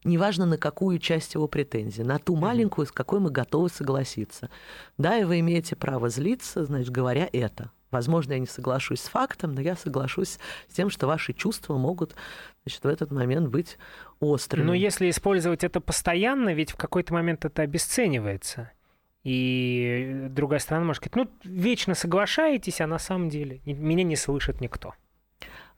неважно 0.04 0.46
на 0.46 0.58
какую 0.58 0.98
часть 0.98 1.34
его 1.34 1.46
претензии, 1.48 2.02
на 2.02 2.18
ту 2.18 2.36
маленькую, 2.36 2.86
с 2.86 2.92
какой 2.92 3.20
мы 3.20 3.30
готовы 3.30 3.68
согласиться. 3.68 4.50
Да, 4.98 5.18
и 5.18 5.24
вы 5.24 5.40
имеете 5.40 5.76
право 5.76 6.08
злиться, 6.08 6.64
значит, 6.64 6.90
говоря 6.90 7.28
это. 7.32 7.70
Возможно, 7.90 8.32
я 8.32 8.38
не 8.38 8.46
соглашусь 8.46 9.02
с 9.02 9.08
фактом, 9.08 9.54
но 9.54 9.60
я 9.60 9.76
соглашусь 9.76 10.38
с 10.68 10.74
тем, 10.74 10.88
что 10.88 11.06
ваши 11.06 11.34
чувства 11.34 11.76
могут 11.76 12.14
значит, 12.64 12.82
в 12.82 12.88
этот 12.88 13.10
момент 13.12 13.48
быть 13.48 13.76
острыми. 14.18 14.66
Но 14.66 14.74
если 14.74 15.10
использовать 15.10 15.62
это 15.62 15.80
постоянно, 15.80 16.54
ведь 16.54 16.70
в 16.70 16.76
какой-то 16.76 17.12
момент 17.12 17.44
это 17.44 17.62
обесценивается. 17.62 18.72
И 19.24 20.26
другая 20.30 20.58
сторона 20.58 20.86
может 20.86 21.02
сказать, 21.02 21.16
ну, 21.16 21.30
вечно 21.44 21.94
соглашаетесь, 21.94 22.80
а 22.80 22.86
на 22.86 22.98
самом 22.98 23.28
деле 23.28 23.60
меня 23.66 24.04
не 24.04 24.16
слышит 24.16 24.60
никто. 24.60 24.94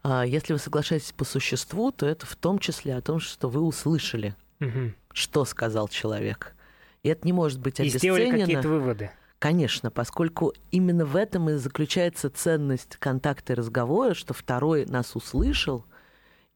А 0.04 0.24
если 0.24 0.52
вы 0.52 0.58
соглашаетесь 0.58 1.12
по 1.12 1.24
существу, 1.24 1.90
то 1.90 2.06
это 2.06 2.26
в 2.26 2.36
том 2.36 2.58
числе 2.58 2.94
о 2.94 3.00
том, 3.00 3.20
что 3.20 3.48
вы 3.48 3.62
услышали, 3.62 4.36
Мгм. 4.60 4.94
что 5.12 5.44
сказал 5.46 5.88
человек. 5.88 6.54
И 7.02 7.08
это 7.08 7.26
не 7.26 7.32
может 7.32 7.58
быть 7.60 7.80
И 7.80 7.88
сделали 7.88 8.22
обесценено. 8.24 8.46
какие-то 8.46 8.68
выводы. 8.68 9.10
Конечно, 9.38 9.90
поскольку 9.90 10.52
именно 10.70 11.04
в 11.06 11.16
этом 11.16 11.48
и 11.50 11.54
заключается 11.54 12.30
ценность 12.30 12.96
контакта 12.98 13.54
и 13.54 13.56
разговора, 13.56 14.14
что 14.14 14.32
второй 14.34 14.86
нас 14.86 15.16
услышал 15.16 15.84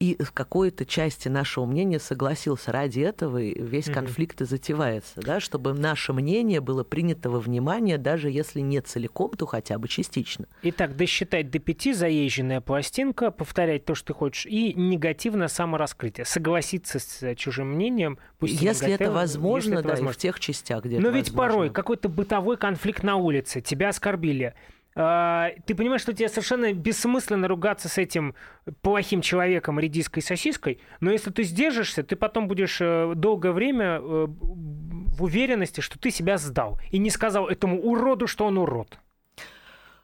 и 0.00 0.17
в 0.23 0.31
какой-то 0.31 0.87
части 0.87 1.28
нашего 1.28 1.67
мнения 1.67 1.99
согласился. 1.99 2.71
Ради 2.71 3.00
этого 3.00 3.38
и 3.38 3.61
весь 3.61 3.87
Мгм. 3.88 3.95
конфликт 3.95 4.40
и 4.40 4.45
затевается, 4.45 5.21
да, 5.21 5.40
чтобы 5.40 5.73
наше 5.75 6.12
мнение 6.12 6.61
было 6.61 6.85
принято 6.85 7.31
во 7.31 7.40
внимание, 7.40 7.99
даже 7.99 8.31
если 8.31 8.61
не 8.61 8.81
целиком, 8.81 9.33
то 9.33 9.47
хотя 9.47 9.76
бы 9.78 9.88
частично. 9.88 10.47
Итак, 10.62 10.97
досчитать 10.97 11.50
до 11.50 11.59
пяти, 11.59 11.93
заезженная 11.93 12.61
пластинка, 12.61 13.33
повторять 13.33 13.85
то, 13.87 13.97
что 13.97 14.09
ты 14.09 14.14
хочешь, 14.14 14.47
и 14.47 14.73
негативное 14.75 15.49
самораскрытие. 15.49 16.25
Согласиться 16.26 17.00
с 17.00 17.23
э, 17.25 17.35
чужим 17.35 17.73
мнением, 17.73 18.19
пусть 18.38 18.62
и 18.62 18.64
если 18.64 18.93
это 18.93 19.11
возможно, 19.11 19.71
если 19.71 19.78
это 19.81 19.83
да, 19.83 19.88
и 19.88 19.93
возможно. 19.95 20.12
в 20.12 20.17
тех 20.17 20.38
частях, 20.38 20.85
где 20.85 21.00
Но 21.00 21.09
ведь 21.09 21.31
возможно. 21.31 21.37
порой 21.55 21.71
какой-то 21.71 22.09
бытовой 22.09 22.57
конфликт 22.57 23.02
на 23.02 23.17
улице, 23.17 23.61
тебя 23.61 23.88
оскорбили. 23.88 24.55
А, 25.00 25.52
Ты 25.64 25.76
понимаешь, 25.76 26.00
что 26.00 26.12
тебе 26.12 26.28
совершенно 26.28 26.73
бессмысленно 26.73 27.47
ругаться 27.47 27.88
с 27.88 27.99
этим 27.99 28.35
плохим 28.83 29.21
человеком 29.21 29.78
редиской 29.78 30.23
сосиской, 30.23 30.81
но 30.99 31.12
если 31.12 31.31
ты 31.31 31.45
сдержишься, 31.45 32.02
ты 32.02 32.17
потом 32.17 32.49
будешь 32.49 32.78
э, 32.81 33.12
долгое 33.14 33.52
время 33.52 34.00
э, 34.00 34.26
в 34.28 35.23
уверенности, 35.23 35.81
что 35.81 36.00
ты 36.00 36.11
себя 36.11 36.37
сдал 36.37 36.81
и 36.90 36.99
не 36.99 37.11
сказал 37.11 37.47
этому 37.47 37.81
уроду, 37.81 38.26
что 38.26 38.45
он 38.47 38.59
урод. 38.59 38.99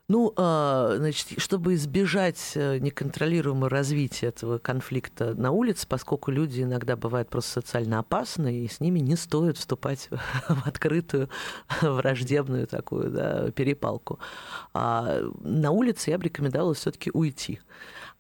Ну, 0.07 0.35
а, 0.37 0.97
значит, 0.99 1.41
чтобы 1.41 1.73
избежать 1.75 2.53
э, 2.57 2.77
неконтролируемого 2.79 3.71
развития 3.71 4.27
этого 4.27 4.59
конфликта 4.59 5.35
на 5.35 5.51
улице, 5.51 5.87
поскольку 5.89 6.31
люди 6.31 6.61
иногда 6.61 6.95
бывают 6.95 7.31
просто 7.31 7.63
социально 7.63 8.01
опасны, 8.01 8.55
и 8.55 8.69
с 8.69 8.81
ними 8.81 8.99
не 8.99 9.17
стоит 9.17 9.57
вступать 9.57 10.11
в 10.49 10.67
открытую 10.67 11.31
враждебную 11.81 12.67
такую 12.67 13.11
да, 13.11 13.51
перепалку. 13.53 14.19
А 14.75 15.23
на 15.41 15.71
улице 15.71 16.11
я 16.11 16.19
бы 16.19 16.25
рекомендовала 16.25 16.75
все-таки 16.75 17.11
уйти. 17.15 17.61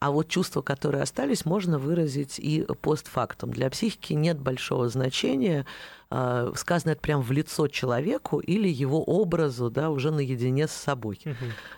А 0.05 0.11
вот 0.11 0.29
чувства, 0.29 0.61
которые 0.61 1.03
остались, 1.03 1.47
можно 1.47 1.79
выразить 1.79 2.39
и 2.39 2.67
постфактум. 2.83 3.51
Для 3.51 3.71
психики 3.71 4.13
нет 4.13 4.39
большого 4.39 4.91
значения, 4.91 5.65
а, 6.11 6.53
сказано 6.57 6.93
это 6.93 7.01
прям 7.01 7.23
в 7.23 7.33
лицо 7.33 7.69
человеку 7.69 8.39
или 8.39 8.69
его 8.69 9.03
образу, 9.03 9.71
да, 9.71 9.89
уже 9.89 10.11
наедине 10.11 10.69
с 10.69 10.73
собой. 10.73 11.23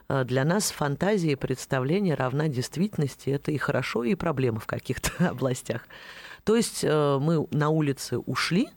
А, 0.08 0.24
Для 0.24 0.44
нас 0.44 0.72
фантазия 0.72 1.30
и 1.30 1.36
представление 1.36 2.16
равна 2.16 2.48
действительности. 2.48 3.30
Это 3.30 3.52
и 3.52 3.58
хорошо, 3.58 4.02
и 4.02 4.16
проблема 4.16 4.58
в 4.58 4.66
каких-то 4.66 5.12
областях. 5.30 5.86
То 6.42 6.56
есть 6.56 6.82
э, 6.82 7.18
мы 7.20 7.46
на 7.52 7.68
улице 7.68 8.18
ушли, 8.18 8.70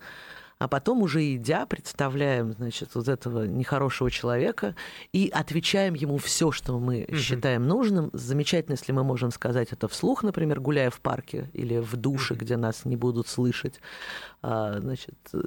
а 0.60 0.68
потом 0.68 1.02
уже 1.02 1.36
идя 1.36 1.66
представляем, 1.66 2.52
значит, 2.52 2.90
вот 2.94 3.08
этого 3.08 3.46
нехорошего 3.46 4.12
человека 4.12 4.76
и 5.14 5.32
отвечаем 5.34 5.94
ему 5.94 6.18
все, 6.18 6.52
что 6.52 6.78
мы 6.80 7.06
Мгм. 7.08 7.18
считаем 7.18 7.66
нужным. 7.66 8.10
Замечательно, 8.12 8.74
если 8.74 8.92
мы 8.92 9.06
можем 9.06 9.32
сказать 9.32 9.70
это 9.72 9.88
вслух, 9.88 10.22
например, 10.22 10.60
гуляя 10.60 10.90
в 10.90 11.00
парке 11.00 11.50
или 11.54 11.80
в 11.80 11.96
душе, 11.96 12.36
где 12.36 12.58
нас 12.58 12.84
не 12.84 12.98
будут 12.98 13.28
слышать, 13.30 13.80
а, 14.42 14.80
значит, 14.80 15.16
э, 15.34 15.40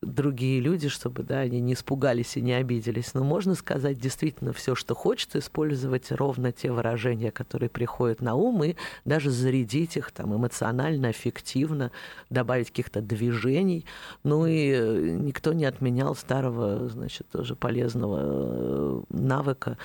другие 0.00 0.60
люди, 0.60 0.88
чтобы, 0.88 1.22
да, 1.22 1.40
они 1.40 1.60
не 1.60 1.72
испугались 1.72 2.36
и 2.36 2.40
не 2.40 2.52
обиделись. 2.52 3.14
Но 3.14 3.24
можно 3.24 3.54
сказать 3.54 3.98
действительно 3.98 4.52
все, 4.52 4.74
что 4.74 4.94
хочется, 4.94 5.40
использовать 5.40 6.12
ровно 6.12 6.52
те 6.52 6.70
выражения, 6.70 7.32
которые 7.32 7.68
приходят 7.68 8.20
на 8.20 8.34
ум, 8.34 8.62
и 8.62 8.76
даже 9.04 9.30
зарядить 9.30 9.96
их 9.96 10.12
там 10.12 10.36
эмоционально, 10.36 11.08
аффективно, 11.08 11.90
добавить 12.30 12.68
каких-то 12.68 13.00
движений. 13.00 13.84
Ну 14.22 14.46
и 14.46 14.70
э, 14.70 15.16
никто 15.18 15.52
не 15.52 15.64
отменял 15.64 16.14
старого, 16.14 16.88
значит, 16.88 17.28
тоже 17.30 17.56
полезного 17.56 18.20
э, 18.20 19.02
навыка 19.10 19.78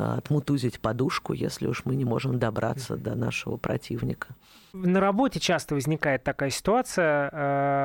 отмутузить 0.00 0.80
подушку, 0.80 1.32
если 1.32 1.66
уж 1.66 1.84
мы 1.84 1.96
не 1.96 2.04
можем 2.04 2.38
добраться 2.38 2.96
до 2.96 3.14
нашего 3.14 3.56
противника. 3.56 4.28
На 4.72 5.00
работе 5.00 5.40
часто 5.40 5.74
возникает 5.74 6.22
такая 6.24 6.50
ситуация, 6.50 7.30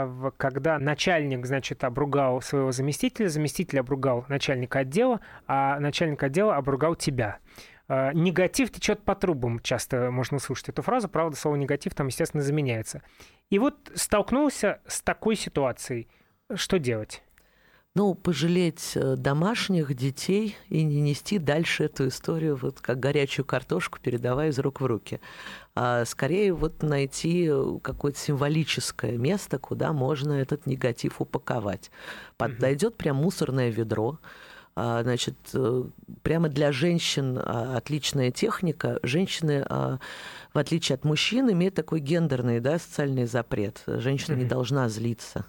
в- 0.08 0.32
когда 0.38 0.78
начальник, 0.80 1.45
значит, 1.45 1.84
обругал 1.84 2.41
своего 2.41 2.71
заместителя, 2.71 3.28
заместитель 3.28 3.80
обругал 3.80 4.25
начальника 4.30 4.80
отдела, 4.80 5.19
а 5.47 5.80
начальник 5.80 6.21
отдела 6.23 6.56
обругал 6.56 6.95
тебя. 6.95 7.39
Э, 7.88 8.12
Негатив 8.13 8.71
течет 8.71 9.04
по 9.04 9.13
трубам. 9.15 9.60
Часто 9.60 10.10
можно 10.12 10.39
слушать 10.39 10.69
эту 10.69 10.82
фразу. 10.82 11.08
Правда, 11.08 11.36
слово 11.38 11.56
негатив 11.56 11.93
там, 11.93 12.08
естественно, 12.08 12.41
заменяется. 12.41 13.01
И 13.51 13.60
вот 13.60 13.91
столкнулся 13.93 14.80
с 14.88 15.01
такой 15.01 15.36
ситуацией. 15.36 16.08
Что 16.54 16.80
делать? 16.80 17.23
Ну, 17.97 18.13
пожалеть 18.13 18.91
э, 18.95 19.15
домашних 19.15 19.95
детей 19.95 20.58
и 20.67 20.84
не 20.84 20.99
нести 20.99 21.39
дальше 21.39 21.86
эту 21.86 22.10
историю, 22.10 22.58
вот 22.58 22.81
как 22.81 22.99
горячую 22.99 23.45
картошку, 23.45 23.99
передавая 24.01 24.49
из 24.49 24.60
рук 24.60 24.81
в 24.81 24.86
руки. 24.86 25.21
А 25.75 26.03
скорее 26.03 26.51
вот 26.51 26.84
найти 26.84 27.47
э, 27.49 27.79
какое-то 27.81 28.19
символическое 28.19 29.17
место, 29.17 29.60
куда 29.60 29.93
можно 29.93 30.34
этот 30.34 30.65
негатив 30.65 31.21
упаковать. 31.21 31.89
Подойдет 32.36 32.97
прям 32.97 33.15
мусорное 33.15 33.69
ведро, 33.69 34.19
а, 34.75 35.01
Значит, 35.03 35.36
э, 35.53 35.84
прямо 36.21 36.49
для 36.49 36.73
женщин 36.73 37.39
а, 37.41 37.77
отличная 37.77 38.29
техника. 38.29 38.99
Женщины, 39.03 39.65
а, 39.69 39.99
в 40.53 40.58
отличие 40.58 40.95
от 40.95 41.05
мужчин, 41.05 41.49
имеют 41.49 41.75
такой 41.75 42.01
гендерный 42.01 42.60
да, 42.60 42.77
социальный 42.77 43.25
запрет. 43.25 43.84
Женщина 43.88 44.36
не 44.36 44.43
должна 44.43 44.89
злиться 44.89 45.45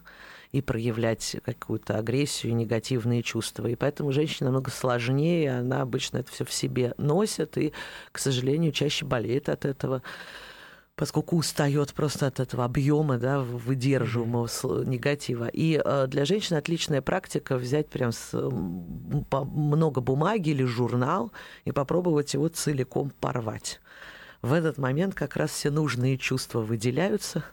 и 0.57 0.62
проявлять 0.62 1.37
какую-то 1.45 1.99
агрессию, 1.99 2.57
негативные 2.57 3.23
чувства. 3.23 3.66
И 3.66 3.75
поэтому 3.75 4.12
женщина 4.12 4.49
намного 4.49 4.71
сложнее, 4.71 5.59
она 5.59 5.83
обычно 5.83 6.19
это 6.19 6.33
все 6.33 6.45
в 6.45 6.53
себе 6.53 6.95
носит 6.97 7.59
и, 7.59 7.73
к 8.11 8.19
сожалению, 8.19 8.73
чаще 8.73 9.05
болеет 9.05 9.49
от 9.49 9.64
этого 9.64 10.03
поскольку 10.95 11.37
устает 11.37 11.92
просто 11.92 12.27
от 12.27 12.40
этого 12.40 12.64
объема 12.64 13.19
да, 13.19 13.40
выдерживаемого 13.40 14.83
негатива. 14.85 15.47
И 15.49 15.79
э, 15.85 16.07
для 16.07 16.25
женщин 16.25 16.57
отличная 16.57 17.03
практика 17.03 17.59
взять 17.59 17.90
прям 17.90 18.12
с, 18.12 18.33
много 19.31 20.01
бумаги 20.01 20.49
или 20.49 20.64
журнал 20.64 21.33
и 21.66 21.73
попробовать 21.73 22.33
его 22.33 22.49
целиком 22.49 23.12
порвать. 23.21 23.79
В 24.40 24.55
этот 24.55 24.79
момент 24.79 25.14
как 25.14 25.37
раз 25.37 25.51
все 25.51 25.71
нужные 25.71 26.16
чувства 26.16 26.61
выделяются, 26.62 27.45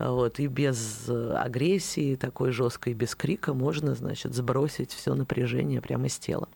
вот, 0.00 0.40
и 0.40 0.46
без 0.46 1.08
э, 1.08 1.34
агрессии 1.36 2.16
такой 2.16 2.52
жесткой, 2.52 2.94
без 2.94 3.14
крика 3.14 3.52
можно, 3.52 3.94
значит, 3.94 4.34
сбросить 4.34 4.92
все 4.92 5.14
напряжение 5.14 5.82
прямо 5.82 6.08
с 6.08 6.18
тела. 6.18 6.48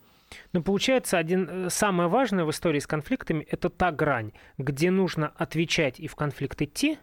Но 0.53 0.63
получается, 0.63 1.19
один, 1.19 1.67
э, 1.67 1.71
самое 1.71 2.09
важное 2.09 2.45
в 2.45 2.51
истории 2.51 2.79
с 2.79 2.87
конфликтами– 2.87 3.47
это 3.51 3.69
та 3.69 3.93
грань, 3.93 4.33
где 4.57 4.91
нужно 4.91 5.29
отвечать 5.37 6.01
и 6.01 6.09
в 6.09 6.17
конфликт 6.17 6.63
идти, 6.63 6.99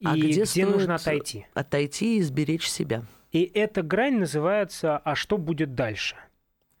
и 0.00 0.06
А 0.06 0.16
где, 0.16 0.42
где 0.42 0.66
нужно 0.66 0.96
отойти. 0.96 1.46
Отойти 1.54 2.18
и 2.18 2.22
сберечь 2.22 2.68
себя. 2.68 3.04
И 3.30 3.42
эта 3.44 3.82
грань 3.82 4.18
называется 4.18 4.98
«А 4.98 5.14
что 5.14 5.38
будет 5.38 5.74
дальше?». 5.74 6.16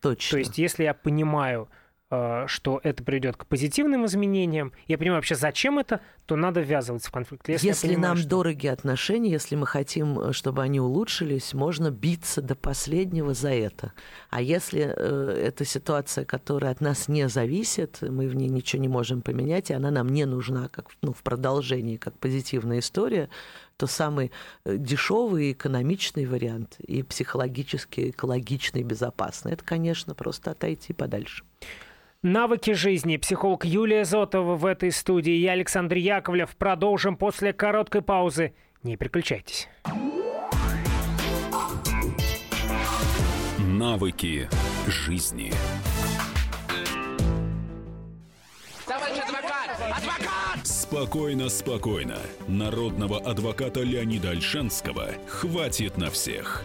Точно. 0.00 0.36
То 0.36 0.38
есть, 0.38 0.58
если 0.58 0.84
я 0.84 0.94
понимаю, 0.94 1.68
что 2.10 2.80
это 2.82 3.02
приведет 3.04 3.36
к 3.36 3.44
позитивным 3.44 4.06
изменениям, 4.06 4.72
я 4.86 4.96
понимаю 4.96 5.18
вообще, 5.18 5.34
зачем 5.34 5.78
это, 5.78 6.00
то 6.28 6.36
надо 6.36 6.60
ввязываться 6.60 7.08
в 7.08 7.12
конфликт. 7.12 7.48
Если, 7.48 7.68
я 7.68 7.74
понимаю, 7.74 8.00
нам 8.00 8.16
что- 8.18 8.28
дороги 8.28 8.66
отношения, 8.66 9.30
если 9.30 9.56
мы 9.56 9.66
хотим, 9.66 10.18
э, 10.18 10.32
чтобы 10.32 10.62
они 10.62 10.78
улучшились, 10.78 11.54
можно 11.54 11.90
биться 11.90 12.42
до 12.42 12.54
последнего 12.54 13.32
за 13.32 13.50
это. 13.50 13.92
А 14.28 14.42
если 14.42 14.92
э, 14.94 15.42
это 15.46 15.64
ситуация, 15.64 16.26
которая 16.26 16.72
от 16.72 16.82
нас 16.82 17.08
не 17.08 17.28
зависит, 17.28 17.98
мы 18.02 18.28
в 18.28 18.36
ней 18.36 18.48
ничего 18.48 18.82
не 18.82 18.88
можем 18.88 19.22
поменять, 19.22 19.70
и 19.70 19.74
она 19.74 19.90
нам 19.90 20.10
не 20.10 20.26
нужна 20.26 20.68
как 20.68 20.90
ну, 21.00 21.14
в 21.14 21.22
продолжении, 21.22 21.96
как 21.96 22.18
позитивная 22.18 22.80
история, 22.80 23.30
то 23.78 23.86
самый 23.86 24.30
дешевый, 24.66 25.52
экономичный 25.52 26.26
вариант 26.26 26.76
и 26.80 27.02
психологически 27.02 28.10
экологичный, 28.10 28.82
безопасный, 28.82 29.52
это, 29.52 29.64
конечно, 29.64 30.14
просто 30.14 30.50
отойти 30.50 30.92
подальше. 30.92 31.44
Навыки 32.22 32.72
жизни. 32.72 33.16
Психолог 33.16 33.64
Юлия 33.64 34.04
Зотова 34.04 34.56
в 34.56 34.66
этой 34.66 34.90
студии. 34.90 35.34
Я 35.34 35.52
Александр 35.52 35.96
Яковлев. 35.96 36.56
Продолжим 36.56 37.16
после 37.16 37.52
короткой 37.52 38.02
паузы. 38.02 38.54
Не 38.82 38.96
переключайтесь. 38.96 39.68
Навыки 43.58 44.48
жизни. 44.88 45.52
Товарищ 48.84 49.18
адвокат! 49.18 49.70
Адвокат! 49.96 50.66
Спокойно, 50.66 51.48
спокойно. 51.48 52.18
Народного 52.48 53.20
адвоката 53.20 53.80
Леонида 53.80 54.30
Альшанского 54.30 55.10
хватит 55.28 55.96
на 55.98 56.10
всех. 56.10 56.64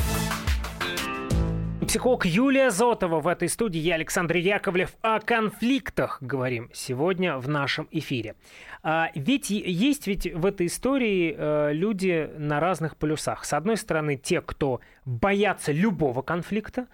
Психолог 1.91 2.25
Юлия 2.25 2.71
Зотова 2.71 3.19
в 3.19 3.27
этой 3.27 3.49
студии, 3.49 3.77
я 3.77 3.95
Александр 3.95 4.37
Яковлев. 4.37 4.95
О 5.01 5.19
конфликтах 5.19 6.19
говорим 6.21 6.69
сегодня 6.73 7.37
в 7.37 7.49
нашем 7.49 7.89
эфире. 7.91 8.35
А 8.81 9.11
ведь 9.13 9.49
есть 9.49 10.07
ведь 10.07 10.33
в 10.33 10.45
этой 10.45 10.67
истории 10.67 11.35
э, 11.37 11.73
люди 11.73 12.29
на 12.37 12.61
разных 12.61 12.95
полюсах. 12.95 13.43
С 13.43 13.51
одной 13.51 13.75
стороны, 13.75 14.15
те, 14.15 14.39
кто 14.39 14.79
боятся 15.03 15.73
любого 15.73 16.21
конфликта, 16.21 16.87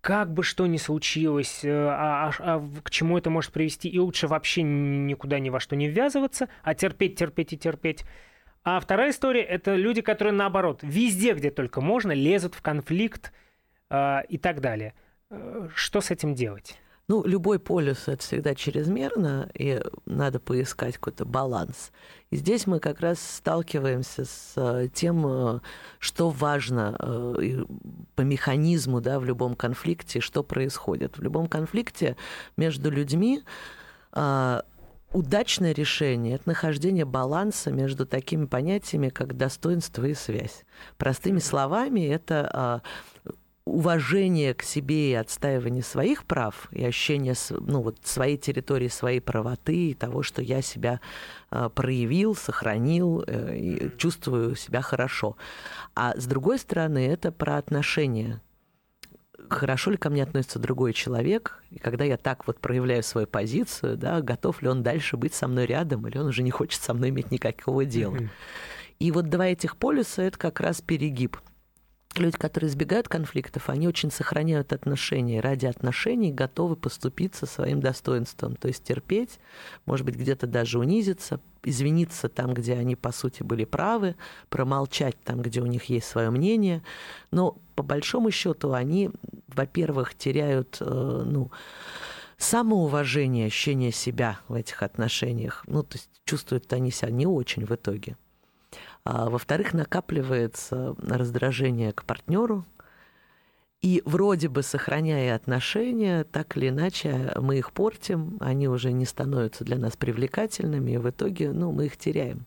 как 0.00 0.32
бы 0.32 0.44
что 0.44 0.68
ни 0.68 0.76
случилось, 0.76 1.64
э, 1.64 1.72
а, 1.72 2.28
а, 2.28 2.32
а 2.38 2.64
к 2.84 2.90
чему 2.90 3.18
это 3.18 3.30
может 3.30 3.50
привести, 3.50 3.88
и 3.88 3.98
лучше 3.98 4.28
вообще 4.28 4.62
никуда 4.62 5.40
ни 5.40 5.50
во 5.50 5.58
что 5.58 5.74
не 5.74 5.88
ввязываться, 5.88 6.48
а 6.62 6.76
терпеть, 6.76 7.18
терпеть 7.18 7.52
и 7.52 7.58
терпеть. 7.58 8.04
А 8.62 8.78
вторая 8.78 9.10
история– 9.10 9.42
это 9.42 9.74
люди, 9.74 10.02
которые, 10.02 10.32
наоборот, 10.32 10.78
везде, 10.82 11.32
где 11.32 11.50
только 11.50 11.80
можно, 11.80 12.12
лезут 12.12 12.54
в 12.54 12.62
конфликт 12.62 13.32
и 13.90 14.38
так 14.38 14.60
далее. 14.60 14.94
Э, 15.30 15.68
что 15.74 16.00
с 16.00 16.10
этим 16.10 16.34
делать? 16.34 16.76
Ну, 17.08 17.24
любой 17.24 17.60
полюс 17.60 18.08
это 18.08 18.20
всегда 18.20 18.56
чрезмерно, 18.56 19.48
и 19.54 19.80
надо 20.06 20.40
поискать 20.40 20.96
какой-то 20.96 21.24
баланс. 21.24 21.92
И 22.30 22.36
здесь 22.36 22.66
мы 22.66 22.80
как 22.80 23.00
раз 23.00 23.20
сталкиваемся 23.20 24.24
с 24.24 24.54
э, 24.56 24.88
тем, 24.92 25.24
э, 25.26 25.60
что 26.00 26.30
важно 26.30 26.96
по 28.16 28.22
механизму 28.22 29.00
да, 29.00 29.20
в 29.20 29.24
любом 29.24 29.54
конфликте, 29.54 30.20
что 30.20 30.42
происходит. 30.42 31.18
В 31.18 31.22
любом 31.22 31.46
конфликте 31.48 32.16
между 32.56 32.90
людьми 32.90 33.42
удачное 35.12 35.72
решение– 35.72 36.34
это 36.36 36.48
нахождение 36.48 37.04
баланса 37.04 37.70
между 37.70 38.06
такими 38.06 38.46
понятиями, 38.46 39.10
как 39.10 39.36
достоинство 39.36 40.04
и 40.04 40.14
связь. 40.14 40.64
Простыми 40.96 41.38
словами, 41.38 42.06
это 42.06 42.50
а, 42.52 42.82
уважение 43.66 44.54
к 44.54 44.62
себе 44.62 45.10
и 45.10 45.14
отстаивание 45.14 45.82
своих 45.82 46.24
прав 46.24 46.68
и 46.70 46.84
ощущение 46.84 47.34
ну, 47.50 47.82
вот, 47.82 47.98
своей 48.04 48.38
территории, 48.38 48.88
своей 48.88 49.20
правоты 49.20 49.90
и 49.90 49.94
того, 49.94 50.22
что 50.22 50.40
я 50.40 50.62
себя 50.62 51.00
э, 51.50 51.68
проявил, 51.74 52.36
сохранил 52.36 53.24
э, 53.26 53.56
и 53.56 53.98
чувствую 53.98 54.54
себя 54.54 54.82
хорошо. 54.82 55.36
А 55.96 56.14
с 56.16 56.26
другой 56.26 56.60
стороны, 56.60 57.06
это 57.06 57.32
про 57.32 57.56
отношения 57.58 58.40
хорошо 59.48 59.90
ли 59.90 59.96
ко 59.96 60.10
мне 60.10 60.22
относится 60.22 60.58
другой 60.58 60.92
человек, 60.92 61.62
и 61.70 61.78
когда 61.78 62.04
я 62.04 62.16
так 62.16 62.46
вот 62.46 62.58
проявляю 62.58 63.02
свою 63.02 63.26
позицию, 63.26 63.96
да, 63.96 64.20
готов 64.20 64.60
ли 64.62 64.68
он 64.68 64.82
дальше 64.82 65.16
быть 65.16 65.34
со 65.34 65.46
мной 65.46 65.66
рядом, 65.66 66.06
или 66.06 66.18
он 66.18 66.26
уже 66.26 66.42
не 66.42 66.50
хочет 66.50 66.82
со 66.82 66.94
мной 66.94 67.10
иметь 67.10 67.30
никакого 67.30 67.84
дела. 67.84 68.18
И 68.98 69.12
вот 69.12 69.28
два 69.28 69.46
этих 69.46 69.76
полюса— 69.76 70.22
это 70.24 70.38
как 70.38 70.58
раз 70.60 70.80
перегиб— 70.80 71.36
люди, 72.18 72.36
которые 72.36 72.68
избегают 72.68 73.08
конфликтов, 73.08 73.68
они 73.68 73.88
очень 73.88 74.10
сохраняют 74.10 74.72
отношения. 74.72 75.40
Ради 75.40 75.66
отношений 75.66 76.32
готовы 76.32 76.76
поступиться 76.76 77.46
своим 77.46 77.80
достоинством. 77.80 78.56
То 78.56 78.68
есть 78.68 78.84
терпеть, 78.84 79.38
может 79.84 80.04
быть, 80.06 80.16
где-то 80.16 80.46
даже 80.46 80.78
унизиться, 80.78 81.40
извиниться 81.62 82.28
там, 82.28 82.54
где 82.54 82.74
они, 82.74 82.96
по 82.96 83.12
сути, 83.12 83.42
были 83.42 83.64
правы, 83.64 84.16
промолчать 84.48 85.16
там, 85.24 85.42
где 85.42 85.60
у 85.60 85.66
них 85.66 85.84
есть 85.84 86.06
свое 86.06 86.30
мнение. 86.30 86.82
Но 87.30 87.58
по 87.74 87.82
большому 87.82 88.30
счету 88.30 88.72
они, 88.72 89.10
во-первых, 89.48 90.14
теряют, 90.14 90.78
э, 90.80 91.22
ну, 91.26 91.50
самоуважение, 92.38 93.46
ощущение 93.46 93.92
себя 93.92 94.40
в 94.48 94.54
этих 94.54 94.82
отношениях. 94.82 95.64
Ну, 95.66 95.82
то 95.82 95.96
есть 95.96 96.10
чувствуют 96.24 96.72
они 96.72 96.90
себя 96.90 97.10
не 97.10 97.26
очень 97.26 97.64
в 97.64 97.72
итоге. 97.72 98.16
А, 99.08 99.30
во-вторых, 99.30 99.72
накапливается 99.72 100.96
раздражение 100.98 101.92
к 101.92 102.02
партнеру, 102.02 102.64
и 103.80 104.02
вроде 104.04 104.48
бы 104.48 104.64
сохраняя 104.64 105.36
отношения, 105.36 106.24
так 106.24 106.56
или 106.56 106.70
иначе 106.70 107.32
мы 107.36 107.58
их 107.58 107.70
портим, 107.72 108.36
они 108.40 108.66
уже 108.66 108.90
не 108.90 109.04
становятся 109.04 109.62
для 109.62 109.78
нас 109.78 109.96
привлекательными, 109.96 110.90
и 110.90 110.96
в 110.96 111.08
итоге 111.08 111.52
ну, 111.52 111.70
мы 111.70 111.86
их 111.86 111.96
теряем. 111.96 112.46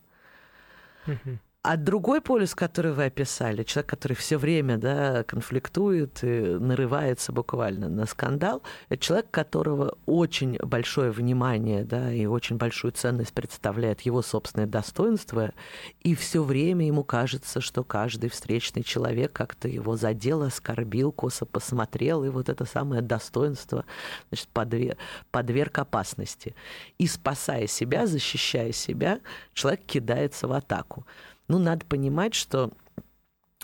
Uh-huh. 1.06 1.38
А 1.62 1.76
другой 1.76 2.22
полюс, 2.22 2.54
который 2.54 2.92
вы 2.92 3.04
описали, 3.04 3.64
человек, 3.64 3.90
который 3.90 4.14
все 4.14 4.38
время 4.38 4.78
да, 4.78 5.24
конфликтует 5.24 6.24
и 6.24 6.56
нарывается 6.58 7.32
буквально 7.32 7.90
на 7.90 8.06
скандал, 8.06 8.62
это 8.88 9.02
человек, 9.02 9.30
которого 9.30 9.98
очень 10.06 10.56
большое 10.56 11.10
внимание 11.10 11.84
да, 11.84 12.10
и 12.14 12.24
очень 12.24 12.56
большую 12.56 12.92
ценность 12.92 13.34
представляет 13.34 14.00
его 14.00 14.22
собственное 14.22 14.66
достоинство, 14.66 15.52
и 16.00 16.14
все 16.14 16.42
время 16.42 16.86
ему 16.86 17.04
кажется, 17.04 17.60
что 17.60 17.84
каждый 17.84 18.30
встречный 18.30 18.82
человек 18.82 19.34
как-то 19.34 19.68
его 19.68 19.96
задел, 19.96 20.40
оскорбил, 20.40 21.12
косо 21.12 21.44
посмотрел, 21.44 22.24
и 22.24 22.30
вот 22.30 22.48
это 22.48 22.64
самое 22.64 23.02
достоинство 23.02 23.84
значит, 24.30 24.48
подверг, 24.48 24.96
подверг 25.30 25.78
опасности. 25.78 26.54
И 26.96 27.06
спасая 27.06 27.66
себя, 27.66 28.06
защищая 28.06 28.72
себя, 28.72 29.20
человек 29.52 29.84
кидается 29.84 30.48
в 30.48 30.54
атаку. 30.54 31.04
Ну, 31.50 31.58
надо 31.58 31.84
понимать, 31.84 32.34
что 32.34 32.70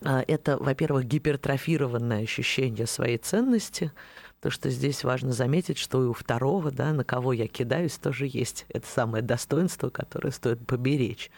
а, 0.03 0.25
это, 0.27 0.57
во-первых, 0.59 1.05
гипертрофированное 1.05 2.25
ощущение 2.25 2.85
своей 2.85 3.17
ценности, 3.17 3.93
то 4.41 4.51
что 4.51 4.71
здесь 4.71 5.05
важно 5.05 5.31
заметить, 5.31 5.79
что 5.79 6.03
и 6.03 6.07
у 6.09 6.13
второго, 6.13 6.73
да, 6.73 6.93
на 6.93 7.05
кого 7.05 7.33
я 7.33 7.47
кидаюсь, 7.47 7.97
тоже 7.97 8.27
есть 8.27 8.67
это 8.71 8.89
самое 8.89 9.23
достоинство, 9.23 9.89
которое 9.89 10.33
стоит 10.33 10.67
поберечь. 10.67 11.31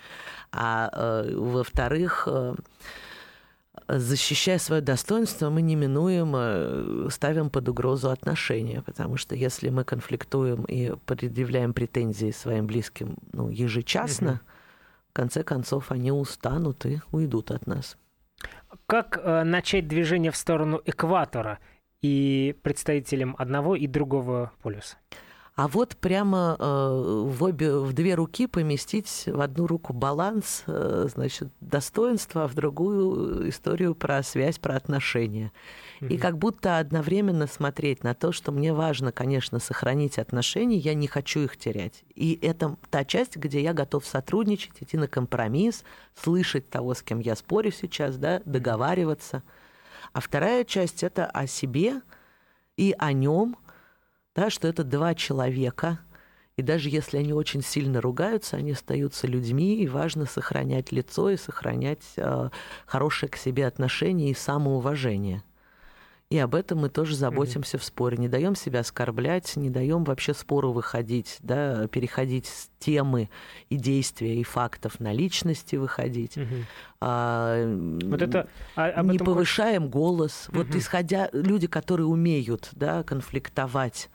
А 0.50 0.90
э, 0.90 1.34
во-вторых, 1.36 2.26
э, 2.26 2.54
защищая 3.86 4.58
свое 4.58 4.80
достоинство, 4.80 5.50
мы 5.50 5.60
неминуемо 5.60 7.10
ставим 7.10 7.50
под 7.50 7.68
угрозу 7.68 8.08
отношения, 8.08 8.80
потому 8.80 9.18
что 9.18 9.34
если 9.34 9.68
мы 9.68 9.84
конфликтуем 9.84 10.64
и 10.64 10.94
предъявляем 11.04 11.74
претензии 11.74 12.30
своим 12.30 12.66
близким 12.66 13.18
ну, 13.34 13.50
ежечасно, 13.50 14.40
mm-hmm 14.42 14.57
конце 15.12 15.42
концов 15.42 15.90
они 15.90 16.12
устанут 16.12 16.86
и 16.86 17.00
уйдут 17.12 17.50
от 17.50 17.66
нас. 17.66 17.96
Как 18.86 19.18
э, 19.22 19.42
начать 19.44 19.88
движение 19.88 20.30
в 20.30 20.36
сторону 20.36 20.80
экватора 20.84 21.58
и 22.02 22.56
представителям 22.62 23.34
одного 23.38 23.74
и 23.76 23.86
другого 23.86 24.52
полюса? 24.62 24.96
А 25.58 25.66
вот 25.66 25.96
прямо 25.96 26.56
э, 26.56 26.62
в 26.62 27.42
обе, 27.42 27.76
в 27.78 27.92
две 27.92 28.14
руки 28.14 28.46
поместить 28.46 29.24
в 29.26 29.40
одну 29.40 29.66
руку 29.66 29.92
баланс, 29.92 30.62
э, 30.68 31.06
значит, 31.12 31.48
достоинства, 31.60 32.44
а 32.44 32.46
в 32.46 32.54
другую 32.54 33.48
историю 33.48 33.96
про 33.96 34.22
связь, 34.22 34.60
про 34.60 34.76
отношения. 34.76 35.50
И 36.00 36.18
как 36.18 36.38
будто 36.38 36.78
одновременно 36.78 37.46
смотреть 37.46 38.04
на 38.04 38.14
то, 38.14 38.32
что 38.32 38.52
мне 38.52 38.72
важно, 38.72 39.12
конечно, 39.12 39.58
сохранить 39.58 40.18
отношения, 40.18 40.76
я 40.76 40.94
не 40.94 41.06
хочу 41.06 41.40
их 41.40 41.56
терять. 41.56 42.04
И 42.14 42.38
это 42.42 42.76
та 42.90 43.04
часть, 43.04 43.36
где 43.36 43.62
я 43.62 43.72
готов 43.72 44.06
сотрудничать, 44.06 44.80
идти 44.80 44.96
на 44.96 45.08
компромисс, 45.08 45.84
слышать 46.14 46.70
того, 46.70 46.94
с 46.94 47.02
кем 47.02 47.20
я 47.20 47.34
спорю 47.36 47.72
сейчас, 47.72 48.16
да, 48.16 48.40
договариваться. 48.44 49.42
А 50.12 50.20
вторая 50.20 50.64
часть 50.64 51.02
это 51.02 51.26
о 51.26 51.46
себе 51.46 52.02
и 52.76 52.94
о 52.98 53.12
нем– 53.12 53.56
да, 54.38 54.50
что 54.50 54.68
это 54.68 54.84
два 54.84 55.16
человека, 55.16 55.98
и 56.56 56.62
даже 56.62 56.90
если 56.90 57.16
они 57.18 57.32
очень 57.32 57.60
сильно 57.60 58.00
ругаются, 58.00 58.56
они 58.56 58.70
остаются 58.70 59.26
людьми, 59.26 59.82
и 59.82 59.88
важно 59.88 60.26
сохранять 60.26 60.92
лицо 60.92 61.30
и 61.30 61.36
сохранять 61.36 62.04
э, 62.16 62.50
хорошее 62.86 63.30
к 63.30 63.36
себе 63.36 63.66
отношение 63.66 64.30
и 64.30 64.34
самоуважение. 64.34 65.42
И 66.30 66.38
об 66.38 66.54
этом 66.54 66.80
мы 66.80 66.90
тоже 66.90 67.16
заботимся 67.16 67.78
mm-hmm. 67.78 67.80
в 67.80 67.84
споре. 67.84 68.18
Не 68.18 68.28
даем 68.28 68.54
себя 68.54 68.80
оскорблять, 68.80 69.56
не 69.56 69.70
даем 69.70 70.04
вообще 70.04 70.34
спору 70.34 70.72
выходить, 70.72 71.38
да, 71.40 71.88
переходить 71.88 72.46
с 72.46 72.68
темы 72.78 73.30
и 73.70 73.76
действия 73.76 74.38
и 74.38 74.44
фактов 74.44 75.00
на 75.00 75.12
личности 75.12 75.76
выходить. 75.76 76.36
Mm-hmm. 76.36 76.64
А, 77.00 77.66
вот 78.04 78.20
это, 78.20 78.48
а, 78.76 79.02
не 79.02 79.18
повышаем 79.18 79.84
хочешь... 79.84 79.92
голос. 79.92 80.48
Mm-hmm. 80.48 80.56
Вот 80.56 80.74
исходя 80.74 81.30
люди, 81.32 81.66
которые 81.66 82.06
умеют 82.06 82.68
да, 82.72 83.02
конфликтовать 83.04 84.10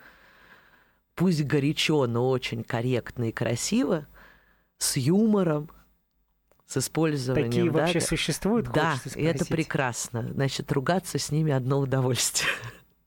пусть 1.16 1.44
горячо, 1.44 2.06
но 2.06 2.30
очень 2.30 2.64
корректно 2.64 3.30
и 3.30 3.32
красиво, 3.32 4.08
с 4.78 4.98
юмором, 4.98 5.70
с 6.74 6.78
использованием. 6.78 7.50
Такие 7.50 7.72
да, 7.72 7.80
вообще 7.80 8.02
существуют? 8.02 8.72
Да, 8.72 8.98
и 9.16 9.24
это 9.24 9.46
прекрасно. 9.46 10.30
Значит, 10.34 10.72
ругаться 10.72 11.20
с 11.20 11.32
ними 11.32 11.52
одно 11.52 11.80
удовольствие. 11.80 12.52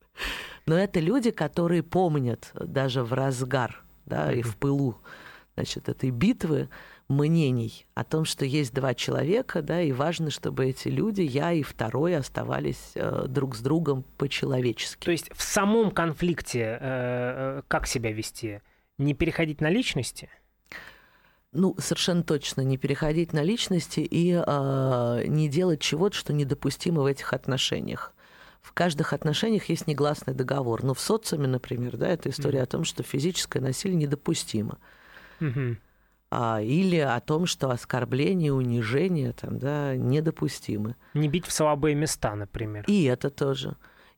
Но 0.66 0.76
это 0.76 1.00
люди, 1.00 1.30
которые 1.30 1.82
помнят 1.82 2.50
даже 2.54 3.02
в 3.02 3.12
разгар 3.12 3.84
да, 4.04 4.32
и 4.32 4.42
в 4.42 4.56
пылу 4.56 5.00
значит, 5.54 5.88
этой 5.88 6.10
битвы, 6.10 6.68
мнений 7.08 7.86
о 7.94 8.04
том, 8.04 8.24
что 8.24 8.44
есть 8.44 8.74
два 8.74 8.94
человека, 8.94 9.62
да, 9.62 9.80
и 9.80 9.92
важно, 9.92 10.30
чтобы 10.30 10.66
эти 10.66 10.88
люди, 10.88 11.22
я 11.22 11.52
и 11.52 11.62
второй, 11.62 12.16
оставались 12.16 12.92
э, 12.94 13.26
друг 13.28 13.54
с 13.54 13.60
другом 13.60 14.04
по-человечески. 14.18 15.04
То 15.04 15.12
есть 15.12 15.30
в 15.32 15.42
самом 15.42 15.92
конфликте 15.92 16.60
э, 16.60 16.78
э 16.80 17.62
как 17.68 17.86
себя 17.86 18.12
вести? 18.12 18.60
Не 18.98 19.14
переходить 19.14 19.60
на 19.60 19.70
личности? 19.70 20.28
Ну, 21.56 21.74
совершенно 21.78 22.22
точно, 22.22 22.60
не 22.60 22.76
переходить 22.76 23.32
на 23.32 23.42
личности 23.42 24.00
и 24.00 24.32
э, 24.32 25.24
не 25.26 25.48
делать 25.48 25.80
чего-то, 25.80 26.14
что 26.14 26.32
недопустимо 26.32 27.02
в 27.02 27.06
этих 27.06 27.32
отношениях. 27.32 28.12
В 28.62 28.72
каждых 28.72 29.12
отношениях 29.12 29.68
есть 29.68 29.86
негласный 29.86 30.34
договор. 30.34 30.82
Но 30.82 30.92
в 30.94 31.00
социуме, 31.00 31.46
например, 31.46 31.96
да, 31.96 32.08
это 32.08 32.30
история 32.30 32.60
mm. 32.60 32.62
о 32.62 32.66
том, 32.66 32.84
что 32.84 33.02
физическое 33.02 33.60
насилие 33.60 33.96
недопустимо. 33.96 34.78
Mm-hmm 35.40 35.76
а, 36.30 36.60
или 36.60 36.96
о 36.96 37.18
том, 37.20 37.46
что 37.46 37.70
оскорбление, 37.70 38.52
унижение 38.52 39.32
там, 39.32 39.58
да, 39.58 39.96
недопустимы. 39.96 40.96
Не 41.14 41.28
бить 41.28 41.46
в 41.46 41.52
слабые 41.52 41.94
места, 41.94 42.34
например. 42.34 42.84
И 42.88 43.04
это 43.04 43.30
тоже. 43.30 43.76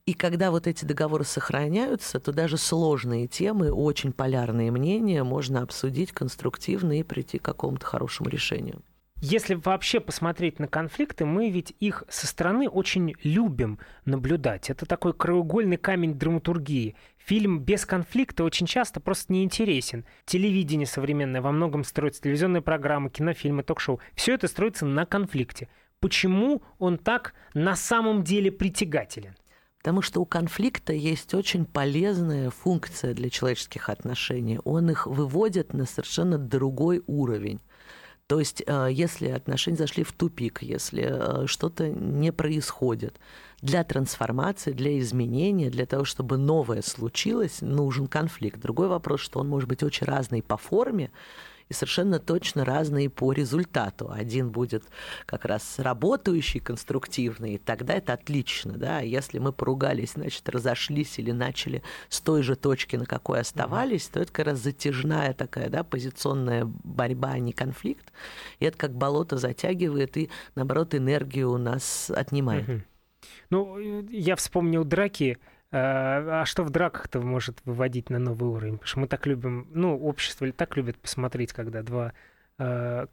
И 0.09 0.15
когда 0.15 0.51
вот 0.51 0.67
эти 0.67 0.87
договоры 0.87 1.25
сохраняются, 1.25 2.19
то 2.19 2.33
даже 2.33 2.57
сложные 2.57 3.27
темы, 3.27 3.71
очень 3.71 4.15
полярные 4.15 4.71
мнения 4.71 5.23
можно 5.23 5.61
обсудить 5.61 6.13
конструктивно 6.13 6.99
и 6.99 7.03
прийти 7.03 7.37
к 7.39 7.43
какому-то 7.43 7.85
хорошему 7.85 8.31
решению. 8.31 8.81
Если 9.21 9.53
вообще 9.53 10.01
посмотреть 10.01 10.61
на 10.61 10.67
конфликты, 10.67 11.27
мы 11.27 11.51
ведь 11.51 11.75
их 11.79 12.05
со 12.09 12.27
стороны 12.27 12.71
очень 12.71 13.17
любим 13.23 13.81
наблюдать. 14.07 14.71
Это 14.71 14.87
такой 14.87 15.13
краеугольный 15.13 15.77
камень 15.77 16.15
драматургии. 16.15 16.97
Фильм 17.19 17.61
без 17.61 17.85
конфликта 17.85 18.45
очень 18.45 18.67
часто 18.67 19.01
просто 19.01 19.31
неинтересен. 19.35 20.07
Телевидение 20.25 20.87
современное 20.87 21.43
во 21.43 21.53
многом 21.53 21.85
строится, 21.85 22.23
телевизионные 22.23 22.63
программы, 22.63 23.11
кинофильмы, 23.11 23.63
ток-шоу. 23.63 24.01
Все 24.15 24.33
это 24.33 24.49
строится 24.49 24.87
на 24.87 25.05
конфликте. 25.05 25.69
Почему 26.01 26.63
он 26.79 26.97
так 26.97 27.35
на 27.53 27.77
самом 27.77 28.25
деле 28.25 28.51
притягателен? 28.51 29.35
Потому 29.79 30.03
что 30.03 30.21
у 30.21 30.27
конфликта 30.27 30.93
есть 30.93 31.35
очень 31.35 31.65
полезная 31.65 32.51
функция 32.51 33.15
для 33.15 33.31
человеческих 33.31 33.89
отношений. 33.89 34.59
Он 34.65 34.91
их 34.91 35.07
выводит 35.07 35.73
на 35.73 35.87
совершенно 35.87 36.37
другой 36.37 37.03
уровень. 37.07 37.61
То 38.27 38.41
есть, 38.41 38.63
э, 38.67 38.89
если 38.91 39.29
отношения 39.29 39.79
зашли 39.79 40.05
в 40.05 40.13
тупик, 40.13 40.63
если 40.63 41.07
э, 41.09 41.47
что-то 41.47 41.89
не 41.89 42.31
происходит, 42.31 43.19
для 43.63 43.85
трансформации, 43.85 44.73
для 44.73 44.99
изменения, 44.99 45.71
для 45.71 45.87
того, 45.87 46.05
чтобы 46.05 46.37
новое 46.37 46.83
случилось, 46.83 47.63
нужен 47.63 48.07
конфликт. 48.07 48.61
Другой 48.61 48.89
вопрос, 48.89 49.21
что 49.21 49.41
он 49.41 49.49
может 49.49 49.69
быть 49.69 49.83
очень 49.83 50.07
разный 50.07 50.43
по 50.43 50.57
форме, 50.57 51.11
и 51.69 51.75
совершенно 51.75 52.19
точно 52.19 52.65
разные 52.65 53.11
по 53.11 53.33
результату. 53.33 54.11
Один 54.11 54.51
будет 54.51 54.85
как 55.27 55.45
раз 55.45 55.79
работающий, 55.79 56.61
конструктивный, 56.61 57.55
и 57.55 57.59
тогда 57.59 57.95
это 57.95 58.15
отлично. 58.15 58.73
Да? 58.73 59.01
Если 59.01 59.39
мы 59.39 59.53
поругались, 59.53 60.13
значит, 60.13 60.49
разошлись 60.49 61.19
или 61.19 61.33
начали 61.33 61.83
с 62.09 62.21
той 62.21 62.43
же 62.43 62.57
точки, 62.57 62.97
на 62.97 63.07
какой 63.07 63.41
оставались, 63.41 64.07
то 64.09 64.21
это 64.21 64.33
как 64.33 64.47
раз 64.47 64.59
затяжная 64.59 65.35
такая 65.35 65.69
да, 65.69 65.85
позиционная 65.85 66.65
борьба, 66.65 67.31
а 67.33 67.39
не 67.39 67.53
конфликт. 67.53 68.13
И 68.61 68.65
это 68.65 68.79
как 68.79 68.95
болото 68.95 69.37
затягивает 69.37 70.17
и, 70.17 70.31
наоборот, 70.55 70.95
энергию 70.95 71.51
у 71.53 71.59
нас 71.59 72.11
отнимает. 72.11 72.85
Ну, 73.51 73.79
я 74.11 74.37
вспомнил 74.37 74.85
драки 74.85 75.39
а, 75.71 76.43
а 76.43 76.47
что 76.47 76.65
в 76.65 76.71
драках-то 76.71 77.21
может 77.21 77.61
выводить 77.65 78.11
на 78.11 78.19
новый 78.19 78.49
уровень? 78.49 78.75
Потому 78.75 78.87
что 78.87 79.01
мы 79.01 79.07
так 79.09 79.27
любим, 79.27 79.69
ну, 79.71 79.99
общество 79.99 80.51
так 80.53 80.77
любит 80.77 80.97
посмотреть, 80.99 81.53
когда 81.53 81.83
два 81.83 82.13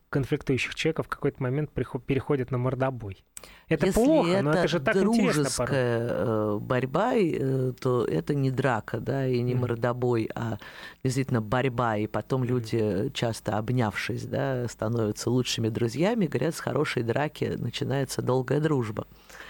конфликтующих 0.10 0.74
человека 0.74 1.04
в 1.04 1.08
какой-то 1.08 1.44
момент 1.44 1.70
переходят 1.72 2.50
на 2.50 2.58
мордобой. 2.58 3.24
Это 3.68 3.88
Если 3.88 4.04
плохо, 4.04 4.30
это 4.30 4.42
но 4.42 4.52
это 4.52 4.68
же 4.68 4.80
так 4.80 4.96
интересно 4.96 5.50
порой. 5.56 5.78
Э, 5.78 6.58
борьба, 6.60 7.14
э, 7.16 7.74
то 7.80 8.06
это 8.06 8.34
не 8.34 8.50
драка, 8.50 9.00
да, 9.00 9.28
и 9.28 9.42
не 9.42 9.54
mm. 9.54 9.58
мордобой, 9.58 10.30
а 10.34 10.58
действительно 11.04 11.42
борьба, 11.42 11.98
и 11.98 12.08
потом 12.08 12.44
люди, 12.44 13.12
часто 13.14 13.58
обнявшись, 13.58 14.26
да, 14.26 14.68
становятся 14.68 15.30
лучшими 15.30 15.70
друзьями, 15.70 16.26
говорят, 16.26 16.56
с 16.56 16.60
хорошей 16.60 17.04
драки 17.04 17.56
начинается 17.58 18.24
долгая 18.24 18.60
дружба. 18.60 19.06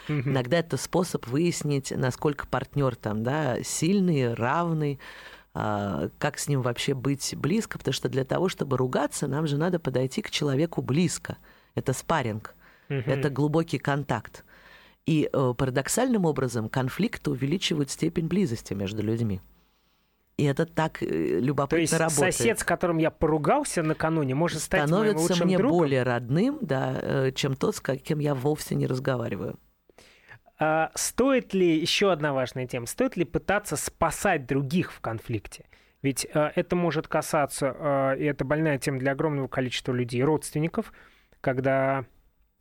Mm-hmm. 0.08 0.30
Иногда 0.30 0.60
это 0.60 0.78
способ 0.78 1.28
выяснить, 1.28 1.92
насколько 1.92 2.48
партнер 2.48 2.96
там, 2.96 3.24
да, 3.24 3.64
сильный, 3.64 4.34
равный, 4.34 5.00
как 5.56 6.38
с 6.38 6.50
ним 6.50 6.62
вообще 6.62 6.94
быть 6.94 7.34
близко, 7.38 7.78
потому 7.78 7.94
что 7.94 8.10
для 8.10 8.26
того, 8.26 8.50
чтобы 8.50 8.76
ругаться, 8.76 9.26
нам 9.28 9.48
же 9.48 9.58
надо 9.58 9.80
подойти 9.80 10.22
к 10.22 10.30
человеку 10.30 10.82
близко. 10.82 11.38
Это 11.76 11.94
спарринг, 11.94 12.56
mm-hmm. 12.90 13.06
это 13.06 13.30
глубокий 13.30 13.78
контакт. 13.78 14.44
И 15.06 15.30
э, 15.32 15.54
парадоксальным 15.58 16.26
образом 16.26 16.68
конфликты 16.68 17.32
увеличивают 17.32 17.90
степень 17.90 18.28
близости 18.28 18.74
между 18.74 19.02
людьми. 19.02 19.42
И 20.38 20.44
это 20.44 20.66
так 20.66 21.02
э, 21.02 21.40
любопытно 21.40 21.78
То 21.78 21.82
есть 21.82 21.94
работает. 21.94 22.36
сосед, 22.36 22.60
с 22.60 22.64
которым 22.64 22.98
я 22.98 23.10
поругался 23.12 23.84
накануне, 23.84 24.36
может 24.36 24.62
стать 24.62 24.88
Становится 24.88 25.16
моим 25.16 25.30
лучшим 25.30 25.48
мне 25.48 25.58
другом? 25.58 25.78
более 25.78 26.04
родным, 26.04 26.58
да, 26.62 27.00
э, 27.02 27.32
чем 27.34 27.56
тот, 27.56 27.78
с 27.78 27.82
кем 27.82 28.20
я 28.20 28.36
вовсе 28.36 28.76
не 28.76 28.88
разговариваю. 28.88 29.58
А 30.58 30.92
стоит 30.96 31.54
ли, 31.54 31.78
еще 31.78 32.12
одна 32.12 32.34
важная 32.34 32.66
тема, 32.66 32.86
стоит 32.86 33.18
ли 33.18 33.26
пытаться 33.26 33.76
спасать 33.76 34.46
других 34.46 34.94
в 34.94 35.02
конфликте? 35.02 35.66
Ведь 36.02 36.28
а, 36.34 36.52
это 36.56 36.76
может 36.76 37.08
касаться, 37.08 37.76
а, 37.78 38.14
и 38.14 38.24
это 38.24 38.46
больная 38.46 38.78
тема 38.78 39.00
для 39.00 39.12
огромного 39.12 39.48
количества 39.48 39.92
людей, 39.92 40.24
родственников, 40.24 40.94
когда 41.42 42.06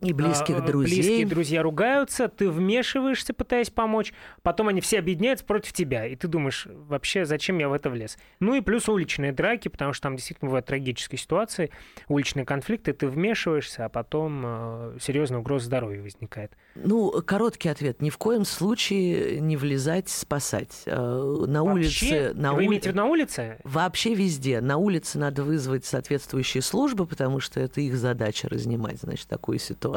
и 0.05 0.13
близких 0.13 0.59
а, 0.59 0.61
друзей. 0.61 1.01
Близкие 1.01 1.27
друзья 1.27 1.63
ругаются, 1.63 2.29
ты 2.29 2.51
вмешиваешься, 2.51 3.35
пытаясь 3.35 3.71
помочь, 3.71 4.13
потом 4.43 4.69
они 4.69 4.81
все 4.81 4.99
объединяются 4.99 5.45
против 5.45 5.73
тебя, 5.73 6.07
и 6.07 6.17
ты 6.17 6.29
думаешь, 6.29 6.67
вообще, 6.71 7.25
зачем 7.25 7.59
я 7.59 7.69
в 7.69 7.73
это 7.73 7.91
влез? 7.91 8.19
Ну 8.41 8.55
и 8.55 8.61
плюс 8.61 8.89
уличные 8.89 9.33
драки, 9.33 9.69
потому 9.69 9.93
что 9.93 10.05
там 10.05 10.17
действительно 10.17 10.49
бывают 10.49 10.67
трагические 10.67 11.19
ситуации, 11.19 11.71
уличные 12.09 12.45
конфликты, 12.45 12.93
ты 12.93 13.07
вмешиваешься, 13.09 13.85
а 13.87 13.89
потом 13.89 14.43
э, 14.45 14.99
серьезная 15.01 15.41
угроза 15.41 15.67
здоровью 15.67 16.03
возникает. 16.03 16.53
Ну, 16.75 17.23
короткий 17.25 17.69
ответ. 17.69 18.03
Ни 18.03 18.11
в 18.11 18.19
коем 18.19 18.45
случае 18.45 19.41
не 19.41 19.57
влезать 19.57 20.09
спасать. 20.09 20.83
Э, 20.87 21.45
на 21.47 21.65
Вообще? 21.65 21.73
улице... 21.73 22.33
На 22.35 22.53
Вы 22.53 22.59
ули... 22.59 22.67
имеете 22.67 22.91
в 22.91 22.93
виду 22.93 22.99
на 22.99 23.07
улице? 23.07 23.59
Вообще 23.65 24.15
везде. 24.15 24.61
На 24.61 24.77
улице 24.77 25.19
надо 25.19 25.43
вызвать 25.43 25.85
соответствующие 25.85 26.63
службы, 26.63 27.07
потому 27.07 27.41
что 27.41 27.61
это 27.61 27.81
их 27.81 27.97
задача 27.97 28.49
разнимать, 28.49 29.01
значит, 29.01 29.29
такую 29.29 29.59
ситуацию. 29.59 29.94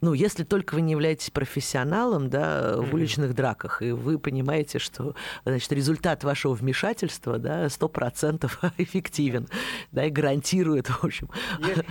Ну, 0.00 0.12
если 0.12 0.44
только 0.44 0.74
вы 0.74 0.82
не 0.82 0.92
являетесь 0.92 1.30
профессионалом, 1.30 2.30
да, 2.30 2.76
в 2.76 2.94
уличных 2.94 3.34
драках, 3.34 3.82
и 3.82 3.92
вы 3.92 4.18
понимаете, 4.18 4.78
что, 4.78 5.14
значит, 5.44 5.72
результат 5.72 6.24
вашего 6.24 6.54
вмешательства, 6.54 7.38
да, 7.38 7.68
сто 7.68 7.88
процентов 7.88 8.60
эффективен, 8.78 9.48
да, 9.90 10.06
и 10.06 10.10
гарантирует, 10.10 10.88
в 10.88 11.04
общем, 11.04 11.28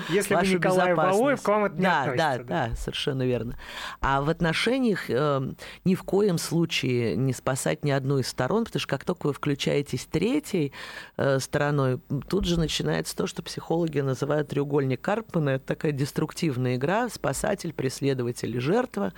Если 0.10 0.34
вашу 0.34 0.52
вы 0.52 0.58
Николай 0.58 0.94
Валуев, 0.94 1.42
к 1.42 1.48
вам 1.48 1.66
это 1.66 1.76
не 1.76 1.84
да, 1.84 2.02
относится. 2.02 2.18
Да, 2.18 2.38
да, 2.38 2.68
да, 2.70 2.76
совершенно 2.76 3.24
верно. 3.24 3.58
А 4.00 4.22
в 4.22 4.30
отношениях 4.30 5.10
э, 5.10 5.54
ни 5.86 5.96
в 5.96 6.04
коем 6.04 6.38
случае 6.38 7.16
не 7.16 7.34
спасать 7.34 7.84
ни 7.86 7.92
одну 7.92 8.20
из 8.20 8.28
сторон, 8.28 8.66
потому 8.66 8.80
что 8.80 8.90
как 8.90 9.04
только 9.06 9.28
вы 9.28 9.34
включаетесь 9.34 10.06
третьей 10.06 10.74
э, 11.18 11.40
стороной, 11.40 12.00
тут 12.30 12.46
же 12.46 12.60
начинается 12.60 13.16
то, 13.16 13.28
что 13.28 13.42
психологи 13.44 14.00
называют 14.00 14.50
треугольник 14.50 15.02
Карпмана. 15.02 15.52
Это 15.52 15.66
такая 15.66 15.92
деструктивная 15.92 16.76
игра, 16.76 17.10
спасатель, 17.22 17.72
преследователь 17.72 18.56
и 18.56 18.60
жертва 18.60 19.14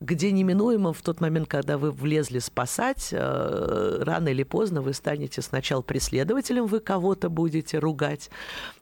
где 0.00 0.32
неминуемо 0.32 0.92
в 0.92 1.00
тот 1.02 1.20
момент, 1.20 1.48
когда 1.48 1.78
вы 1.78 1.90
влезли 1.90 2.38
спасать, 2.38 3.08
э, 3.12 3.98
рано 4.02 4.28
или 4.28 4.42
поздно 4.42 4.82
вы 4.82 4.92
станете 4.92 5.40
сначала 5.40 5.82
преследователем, 5.82 6.66
вы 6.66 6.80
кого-то 6.80 7.30
будете 7.30 7.78
ругать, 7.78 8.28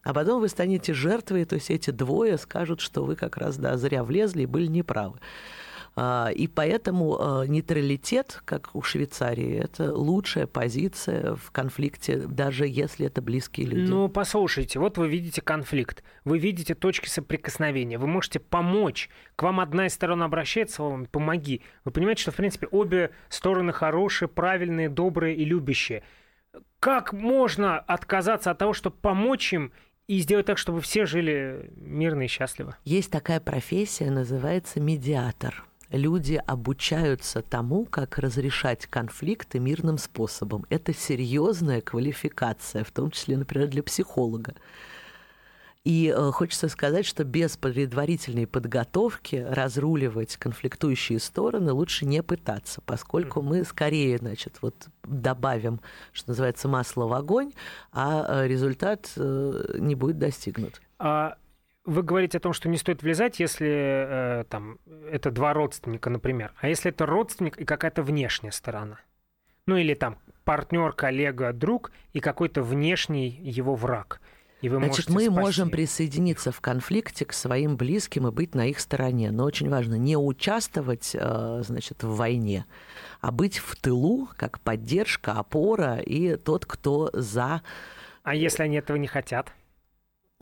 а 0.03 0.15
потом 0.15 0.41
вы 0.41 0.49
станете 0.49 0.95
жертвой, 0.95 1.45
то 1.45 1.57
есть 1.57 1.71
эти 1.71 1.91
двое 1.91 2.39
скажут, 2.39 2.81
что 2.81 3.05
вы 3.05 3.15
как 3.15 3.37
раз 3.37 3.57
да, 3.57 3.77
зря 3.77 4.03
влезли 4.03 4.43
и 4.43 4.47
были 4.47 4.67
неправы. 4.67 5.19
А, 5.95 6.31
и 6.35 6.47
поэтому 6.47 7.19
а, 7.21 7.45
нейтралитет, 7.45 8.41
как 8.47 8.75
у 8.75 8.83
Швейцарии, 8.83 9.59
это 9.59 9.95
лучшая 9.95 10.47
позиция 10.47 11.35
в 11.35 11.51
конфликте, 11.51 12.17
даже 12.17 12.67
если 12.67 13.07
это 13.07 13.21
близкие 13.21 13.67
люди. 13.67 13.91
Ну, 13.91 14.09
послушайте, 14.09 14.79
вот 14.79 14.97
вы 14.97 15.09
видите 15.09 15.43
конфликт, 15.43 16.03
вы 16.25 16.39
видите 16.39 16.75
точки 16.75 17.09
соприкосновения, 17.09 17.99
вы 17.99 18.07
можете 18.07 18.41
помочь. 18.41 19.11
К 19.37 19.43
вам 19.43 19.61
одна 19.61 19.87
из 19.87 19.93
сторон 19.93 20.23
обращается, 20.23 20.83
вам 20.83 21.07
помоги. 21.07 21.61
Вы 21.85 21.91
понимаете, 21.91 22.23
что, 22.23 22.31
в 22.31 22.37
принципе, 22.37 22.69
обе 22.71 23.11
стороны 23.29 23.73
хорошие, 23.73 24.29
правильные, 24.29 24.89
добрые 24.89 25.37
и 25.37 25.45
любящие. 25.45 26.03
Как 26.81 27.13
можно 27.13 27.79
отказаться 27.79 28.51
от 28.51 28.59
того, 28.59 28.73
чтобы 28.73 28.97
помочь 28.97 29.53
им 29.53 29.73
и 30.07 30.19
сделать 30.19 30.47
так, 30.47 30.59
чтобы 30.59 30.81
все 30.81 31.05
жили 31.05 31.71
мирно 31.77 32.23
и 32.23 32.27
счастливо? 32.29 32.77
Есть 32.85 33.11
такая 33.11 33.41
профессия, 33.41 34.11
называется 34.11 34.81
медиатор 34.81 35.65
люди 35.93 36.43
обучаются 36.47 37.43
тому, 37.43 37.85
как 37.85 38.19
разрешать 38.19 38.87
конфликты 38.87 39.61
мирным 39.61 39.99
способом. 39.99 40.67
Это 40.71 40.93
серьезная 40.93 41.81
квалификация, 41.81 42.83
в 42.83 42.91
том 42.91 43.11
числе, 43.11 43.37
например, 43.37 43.69
для 43.69 43.83
психолога. 43.83 44.55
И 45.85 46.15
э, 46.17 46.31
хочется 46.31 46.69
сказать, 46.69 47.05
что 47.05 47.25
без 47.25 47.57
предварительной 47.57 48.47
подготовки 48.47 49.45
разруливать 49.49 50.37
конфликтующие 50.37 51.19
стороны 51.19 51.73
лучше 51.73 52.07
не 52.07 52.23
пытаться, 52.23 52.81
поскольку 52.87 53.43
мы 53.43 53.65
скорее, 53.65 54.19
значит, 54.19 54.59
вот 54.61 54.87
добавим, 55.03 55.81
что 56.13 56.31
называется, 56.31 56.69
масло 56.69 57.07
в 57.07 57.13
огонь, 57.13 57.53
а 57.93 58.45
э, 58.45 58.49
результат 58.49 59.11
э, 59.17 59.77
не 59.79 59.97
будет 59.97 60.19
достигнут. 60.19 60.81
А 61.01 61.37
вы 61.85 62.03
говорите 62.03 62.39
о 62.39 62.41
том, 62.41 62.53
что 62.53 62.69
не 62.69 62.77
стоит 62.77 63.03
влезать, 63.03 63.41
если 63.41 63.69
э, 63.69 64.45
там 64.49 64.79
это 65.11 65.31
два 65.31 65.53
родственника, 65.53 66.11
например. 66.11 66.53
А 66.61 66.69
если 66.69 66.91
это 66.91 67.07
родственник 67.07 67.59
и 67.59 67.65
какая-то 67.65 68.03
внешняя 68.03 68.53
сторона? 68.53 68.99
Ну 69.67 69.77
или 69.77 69.95
там 69.95 70.19
партнер, 70.45 70.93
коллега, 70.93 71.53
друг 71.53 71.93
и 72.13 72.21
какой-то 72.21 72.63
внешний 72.63 73.29
его 73.29 73.75
враг. 73.75 74.21
И 74.61 74.69
вы 74.69 74.77
Значит, 74.79 75.09
мы 75.09 75.23
спасти. 75.23 75.41
можем 75.41 75.71
присоединиться 75.71 76.53
в 76.53 76.61
конфликте 76.61 77.25
к 77.25 77.33
своим 77.33 77.77
близким 77.77 78.29
и 78.29 78.31
быть 78.31 78.55
на 78.55 78.69
их 78.69 78.79
стороне. 78.79 79.33
Но 79.33 79.45
очень 79.45 79.69
важно 79.69 79.97
не 79.97 80.17
участвовать 80.17 81.17
э, 81.19 81.63
значит, 81.65 82.05
в 82.05 82.15
войне, 82.15 82.65
а 83.21 83.33
быть 83.33 83.59
в 83.59 83.75
тылу, 83.75 84.29
как 84.37 84.61
поддержка, 84.61 85.33
опора 85.33 85.97
и 85.97 86.37
тот, 86.37 86.65
кто 86.65 87.11
за... 87.13 87.63
А 88.23 88.37
если 88.37 88.63
они 88.63 88.77
этого 88.77 88.97
не 88.99 89.09
хотят? 89.09 89.53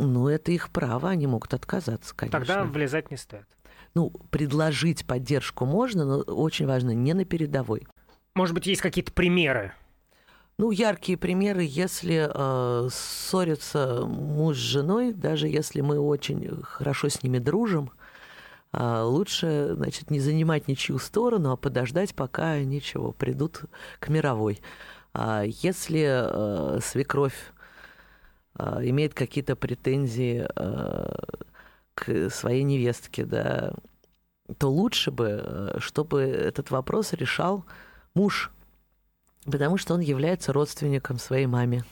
Ну, 0.01 0.29
это 0.29 0.51
их 0.51 0.71
право, 0.71 1.11
они 1.11 1.27
могут 1.27 1.55
отказаться, 1.55 2.15
конечно. 2.15 2.39
Тогда 2.41 2.65
влезать 2.65 3.11
не 3.11 3.17
стоит. 3.17 3.47
Ну, 3.95 4.11
предложить 4.31 5.07
поддержку 5.07 5.67
можно, 5.67 6.05
но 6.05 6.19
очень 6.21 6.67
важно 6.67 6.93
не 6.93 7.13
на 7.13 7.25
передовой. 7.25 7.87
Может 8.35 8.55
быть, 8.55 8.67
есть 8.67 8.81
какие-то 8.81 9.13
примеры 9.13 9.73
ну, 10.61 10.71
яркие 10.73 11.17
примеры, 11.17 11.63
если 11.67 12.29
э, 12.31 12.89
ссорятся 12.91 14.05
муж 14.05 14.59
с 14.59 14.61
женой, 14.61 15.15
даже 15.15 15.49
если 15.49 15.81
мы 15.81 15.99
очень 15.99 16.63
хорошо 16.63 17.09
с 17.09 17.23
ними 17.23 17.39
дружим, 17.39 17.91
э, 18.75 19.01
лучше, 19.01 19.71
значит, 19.75 20.11
не 20.11 20.21
занимать 20.21 20.69
ничью 20.69 20.99
сторону, 20.99 21.53
а 21.53 21.57
подождать, 21.57 22.15
пока 22.15 22.59
ничего, 22.59 23.13
придут 23.13 23.63
к 24.01 24.11
мировой. 24.11 24.61
А 25.15 25.45
если 25.45 26.05
э, 26.07 26.81
свекровь 26.83 27.55
имеет 28.59 29.15
какие-то 29.15 29.57
претензии 29.57 30.47
э, 30.55 31.15
к 31.95 32.31
своей 32.31 32.63
невестке, 32.63 33.25
да, 33.25 33.73
то 34.59 34.71
лучше 34.71 35.11
бы, 35.11 35.43
э, 35.45 35.77
чтобы 35.79 36.23
этот 36.23 36.71
вопрос 36.71 37.13
решал 37.13 37.65
муж 38.15 38.51
потому 39.45 39.77
что 39.77 39.95
он 39.95 40.01
является 40.01 40.53
родственником 40.53 41.19
своей 41.19 41.47
маме 41.47 41.85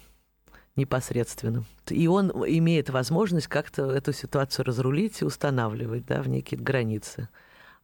непосредственным. 0.76 1.66
И 1.88 2.06
он 2.06 2.30
имеет 2.30 2.90
возможность 2.90 3.48
как-то 3.48 3.90
эту 3.90 4.12
ситуацию 4.12 4.64
разрулить 4.64 5.20
и 5.20 5.24
устанавливать 5.24 6.06
да, 6.06 6.22
в 6.22 6.28
некие 6.28 6.60
границы. 6.60 7.28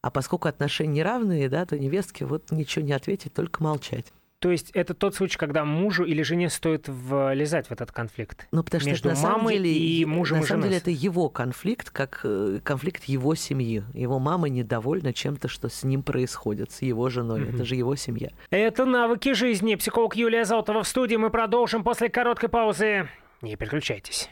А 0.00 0.10
поскольку 0.10 0.48
отношения 0.48 1.00
неравные, 1.00 1.48
да, 1.48 1.64
то 1.66 1.78
невестке 1.78 2.24
вот 2.24 2.50
ничего 2.50 2.84
не 2.84 2.92
ответить, 2.92 3.32
только 3.32 3.62
молчать. 3.62 4.12
То 4.44 4.50
есть 4.50 4.72
это 4.72 4.92
тот 4.92 5.14
случай, 5.14 5.38
когда 5.38 5.64
мужу 5.64 6.04
или 6.04 6.20
жене 6.20 6.50
стоит 6.50 6.86
влезать 6.86 7.68
в 7.68 7.72
этот 7.72 7.92
конфликт? 7.92 8.46
Ну, 8.52 8.62
потому 8.62 8.82
что 8.82 8.90
между 8.90 9.08
на 9.08 9.16
самом 9.16 9.38
мамой 9.38 9.56
деле, 9.56 9.72
и 9.72 10.04
мужем 10.04 10.36
На 10.36 10.42
и 10.42 10.44
самом 10.44 10.64
женой. 10.64 10.68
деле 10.68 10.80
это 10.82 10.90
его 10.90 11.30
конфликт, 11.30 11.88
как 11.88 12.20
э, 12.24 12.58
конфликт 12.62 13.04
его 13.04 13.34
семьи. 13.36 13.84
Его 13.94 14.18
мама 14.18 14.50
недовольна 14.50 15.14
чем-то, 15.14 15.48
что 15.48 15.70
с 15.70 15.82
ним 15.82 16.02
происходит, 16.02 16.72
с 16.72 16.82
его 16.82 17.08
женой. 17.08 17.40
Мгм. 17.40 17.54
Это 17.54 17.64
же 17.64 17.74
его 17.74 17.96
семья. 17.96 18.32
Это 18.50 18.84
«Навыки 18.84 19.32
жизни». 19.32 19.76
Психолог 19.76 20.14
Юлия 20.14 20.44
Золотова 20.44 20.82
в 20.82 20.88
студии. 20.88 21.16
Мы 21.16 21.30
продолжим 21.30 21.82
после 21.82 22.10
короткой 22.10 22.50
паузы. 22.50 23.08
Не 23.40 23.56
переключайтесь. 23.56 24.28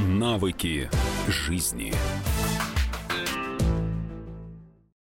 Навыки 0.00 0.90
жизни. 1.28 1.92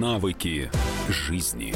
Навыки 0.00 0.70
жизни. 1.10 1.74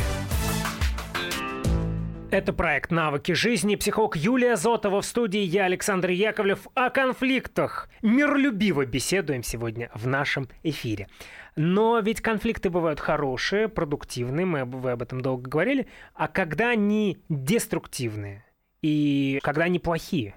Это 2.31 2.55
проект 2.55 2.91
«Навыки 2.91 3.33
жизни». 3.33 3.77
Психолог 3.77 4.17
Юлия 4.17 4.57
Зотова 4.57 5.03
в 5.03 5.05
студии. 5.05 5.43
Я, 5.43 5.67
Александр 5.67 6.09
Яковлев. 6.09 6.67
О 6.73 6.89
конфликтах 6.89 7.91
миролюбиво 8.01 8.87
беседуем 8.87 9.43
сегодня 9.43 9.91
в 9.95 10.07
нашем 10.07 10.49
эфире. 10.63 11.09
Но 11.55 11.99
ведь 11.99 12.23
конфликты 12.23 12.71
бывают 12.71 12.99
хорошие, 12.99 13.69
продуктивные, 13.69 14.47
мы 14.47 14.61
об- 14.61 14.75
вы 14.75 14.93
об 14.93 15.03
этом 15.03 15.21
долго 15.21 15.51
говорили. 15.51 15.87
А 16.15 16.27
когда 16.27 16.71
они 16.71 17.19
деструктивные 17.29 18.43
и 18.81 19.39
когда 19.43 19.65
они 19.65 19.79
плохие? 19.81 20.35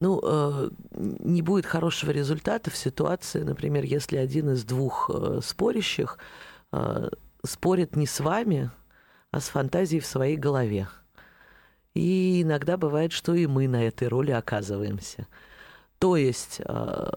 Ну, 0.00 0.18
э, 0.24 0.70
не 0.94 1.42
будет 1.42 1.66
хорошего 1.66 2.10
результата 2.10 2.70
в 2.70 2.76
ситуации, 2.78 3.42
например, 3.42 3.84
если 3.84 4.16
один 4.16 4.48
из 4.48 4.64
двух 4.64 5.10
э, 5.12 5.40
спорящих 5.42 6.16
спорит 7.44 7.96
не 7.96 8.06
с 8.06 8.20
вами, 8.20 8.70
а 9.30 9.40
с 9.40 9.48
фантазией 9.48 10.00
в 10.00 10.06
своей 10.06 10.36
голове. 10.36 10.88
И 11.94 12.42
иногда 12.42 12.76
бывает, 12.76 13.12
что 13.12 13.34
и 13.34 13.46
мы 13.46 13.66
на 13.68 13.84
этой 13.84 14.08
роли 14.08 14.30
оказываемся. 14.30 15.26
То 15.98 16.16
есть 16.16 16.62
э, 16.64 17.10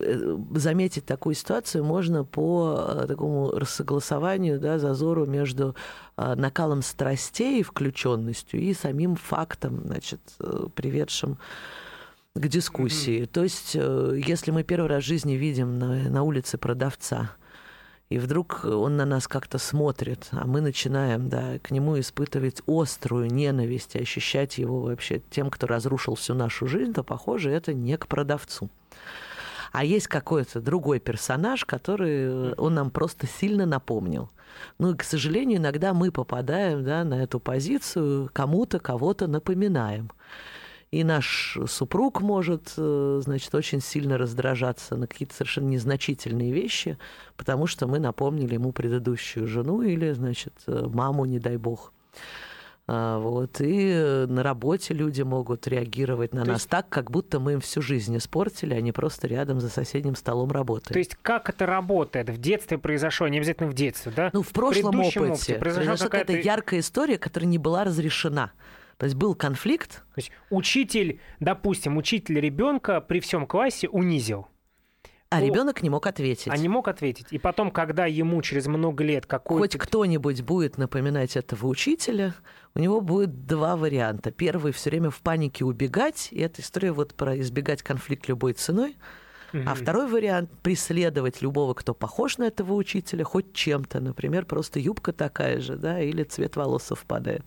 э, 0.00 0.36
заметить 0.54 1.06
такую 1.06 1.34
ситуацию 1.34 1.82
можно 1.82 2.24
по 2.24 2.86
э, 2.88 3.06
такому 3.08 3.50
рассогласованию, 3.50 4.60
да, 4.60 4.78
зазору 4.78 5.26
между 5.26 5.74
накалом 6.16 6.82
страстей 6.82 7.60
и 7.60 7.64
включенностью 7.64 8.60
и 8.60 8.74
самим 8.74 9.16
фактом, 9.16 9.82
значит, 9.86 10.20
э, 10.38 10.68
приведшим 10.74 11.38
к 12.36 12.46
дискуссии. 12.46 13.24
То 13.24 13.42
есть, 13.42 13.72
э, 13.74 14.20
если 14.24 14.52
мы 14.52 14.62
первый 14.62 14.86
раз 14.86 15.02
в 15.02 15.06
жизни 15.06 15.32
видим 15.32 15.78
на, 15.78 16.08
на 16.08 16.22
улице 16.22 16.58
продавца, 16.58 17.32
и 18.08 18.18
вдруг 18.18 18.64
он 18.64 18.96
на 18.96 19.04
нас 19.04 19.26
как-то 19.26 19.58
смотрит, 19.58 20.28
а 20.30 20.46
мы 20.46 20.60
начинаем 20.60 21.28
да, 21.28 21.58
к 21.58 21.72
нему 21.72 21.98
испытывать 21.98 22.62
острую 22.66 23.32
ненависть 23.32 23.96
ощущать 23.96 24.58
его 24.58 24.80
вообще 24.80 25.20
тем, 25.30 25.50
кто 25.50 25.66
разрушил 25.66 26.14
всю 26.14 26.34
нашу 26.34 26.66
жизнь, 26.66 26.92
то, 26.92 27.02
похоже, 27.02 27.50
это 27.50 27.74
не 27.74 27.96
к 27.96 28.06
продавцу. 28.06 28.70
А 29.72 29.84
есть 29.84 30.06
какой-то 30.06 30.60
другой 30.60 31.00
персонаж, 31.00 31.64
который 31.64 32.12
э, 32.12 32.54
он 32.56 32.74
нам 32.74 32.90
просто 32.90 33.26
сильно 33.26 33.66
напомнил. 33.66 34.30
Ну 34.78 34.92
и, 34.92 34.96
к 34.96 35.02
сожалению, 35.02 35.58
иногда 35.58 35.92
мы 35.92 36.10
попадаем 36.10 36.84
да, 36.84 37.04
на 37.04 37.22
эту 37.22 37.40
позицию, 37.40 38.30
кому-то 38.32 38.78
кого-то 38.78 39.26
напоминаем. 39.26 40.10
И 40.96 41.04
наш 41.04 41.58
супруг 41.66 42.22
может, 42.22 42.72
э, 42.78 43.20
значит, 43.22 43.54
очень 43.54 43.82
сильно 43.82 44.16
раздражаться 44.16 44.96
на 44.96 45.06
какие-то 45.06 45.34
совершенно 45.34 45.66
незначительные 45.68 46.52
вещи, 46.52 46.96
потому 47.36 47.66
что 47.66 47.86
мы 47.86 47.98
напомнили 47.98 48.54
ему 48.54 48.72
предыдущую 48.72 49.46
жену 49.46 49.82
или, 49.82 50.12
значит, 50.12 50.54
э, 50.66 50.86
маму, 50.90 51.26
не 51.26 51.38
дай 51.38 51.58
бог. 51.58 51.92
А, 52.88 53.18
Вот. 53.18 53.60
И 53.60 53.90
э, 53.92 54.26
на 54.26 54.42
работе 54.42 54.94
люди 54.94 55.20
могут 55.20 55.66
реагировать 55.66 56.32
на 56.32 56.44
То 56.44 56.48
нас 56.52 56.60
есть- 56.60 56.70
так, 56.70 56.88
как 56.88 57.10
будто 57.10 57.40
мы 57.40 57.54
им 57.54 57.60
всю 57.60 57.82
жизнь 57.82 58.16
испортили, 58.16 58.72
а 58.74 58.80
не 58.80 58.92
просто 58.92 59.26
рядом 59.26 59.60
за 59.60 59.68
соседним 59.68 60.14
столом 60.16 60.50
работаем. 60.52 60.94
То 60.94 60.98
есть 60.98 61.16
как 61.20 61.50
это 61.50 61.66
работает? 61.66 62.30
В 62.30 62.38
детстве 62.38 62.78
произошло, 62.78 63.28
не 63.28 63.36
обязательно 63.38 63.68
в 63.68 63.74
детстве, 63.74 64.12
да? 64.16 64.30
Ну, 64.32 64.42
в 64.42 64.48
прошлом 64.50 64.92
предыдущем 64.92 65.22
опыте, 65.22 65.34
опыте 65.34 65.54
произошла 65.58 65.96
какая-то- 66.08 66.32
яркая 66.38 66.80
история, 66.80 67.18
которая 67.18 67.48
не 67.50 67.58
была 67.58 67.84
разрешена. 67.84 68.52
То 68.98 69.04
есть 69.04 69.16
был 69.16 69.34
конфликт, 69.34 70.04
То 70.14 70.18
есть 70.18 70.32
учитель, 70.50 71.20
допустим, 71.38 71.96
учитель 71.96 72.40
ребенка 72.40 73.00
при 73.00 73.20
всем 73.20 73.46
классе 73.46 73.88
унизил, 73.88 74.48
а 75.28 75.40
ребенок 75.40 75.82
не 75.82 75.90
мог 75.90 76.06
ответить. 76.06 76.48
а 76.48 76.56
не 76.56 76.68
мог 76.68 76.88
ответить. 76.88 77.26
И 77.30 77.38
потом, 77.38 77.70
когда 77.70 78.06
ему 78.06 78.40
через 78.42 78.66
много 78.66 79.02
лет 79.02 79.24
Хоть 79.24 79.30
какой-то... 79.30 79.78
кто-нибудь 79.78 80.42
будет 80.42 80.78
напоминать 80.78 81.36
этого 81.36 81.66
учителя, 81.66 82.34
у 82.74 82.78
него 82.78 83.00
будет 83.00 83.46
два 83.46 83.76
варианта. 83.76 84.30
Первый 84.30 84.72
все 84.72 84.90
время 84.90 85.10
в 85.10 85.20
панике 85.20 85.64
убегать, 85.64 86.28
и 86.30 86.40
эта 86.40 86.62
история 86.62 86.92
вот 86.92 87.14
про 87.14 87.38
избегать 87.40 87.82
конфликт 87.82 88.28
любой 88.28 88.52
ценой. 88.52 88.96
А 89.64 89.74
второй 89.74 90.08
вариант– 90.08 90.50
преследовать 90.62 91.42
любого, 91.42 91.74
кто 91.74 91.94
похож 91.94 92.38
на 92.38 92.44
этого 92.44 92.74
учителя, 92.74 93.24
хоть 93.24 93.52
чем-то. 93.52 94.00
Например, 94.00 94.44
просто 94.44 94.78
юбка 94.80 95.12
такая 95.12 95.60
же, 95.60 95.76
да, 95.76 96.00
или 96.00 96.24
цвет 96.24 96.56
волос 96.56 96.84
совпадает. 96.84 97.44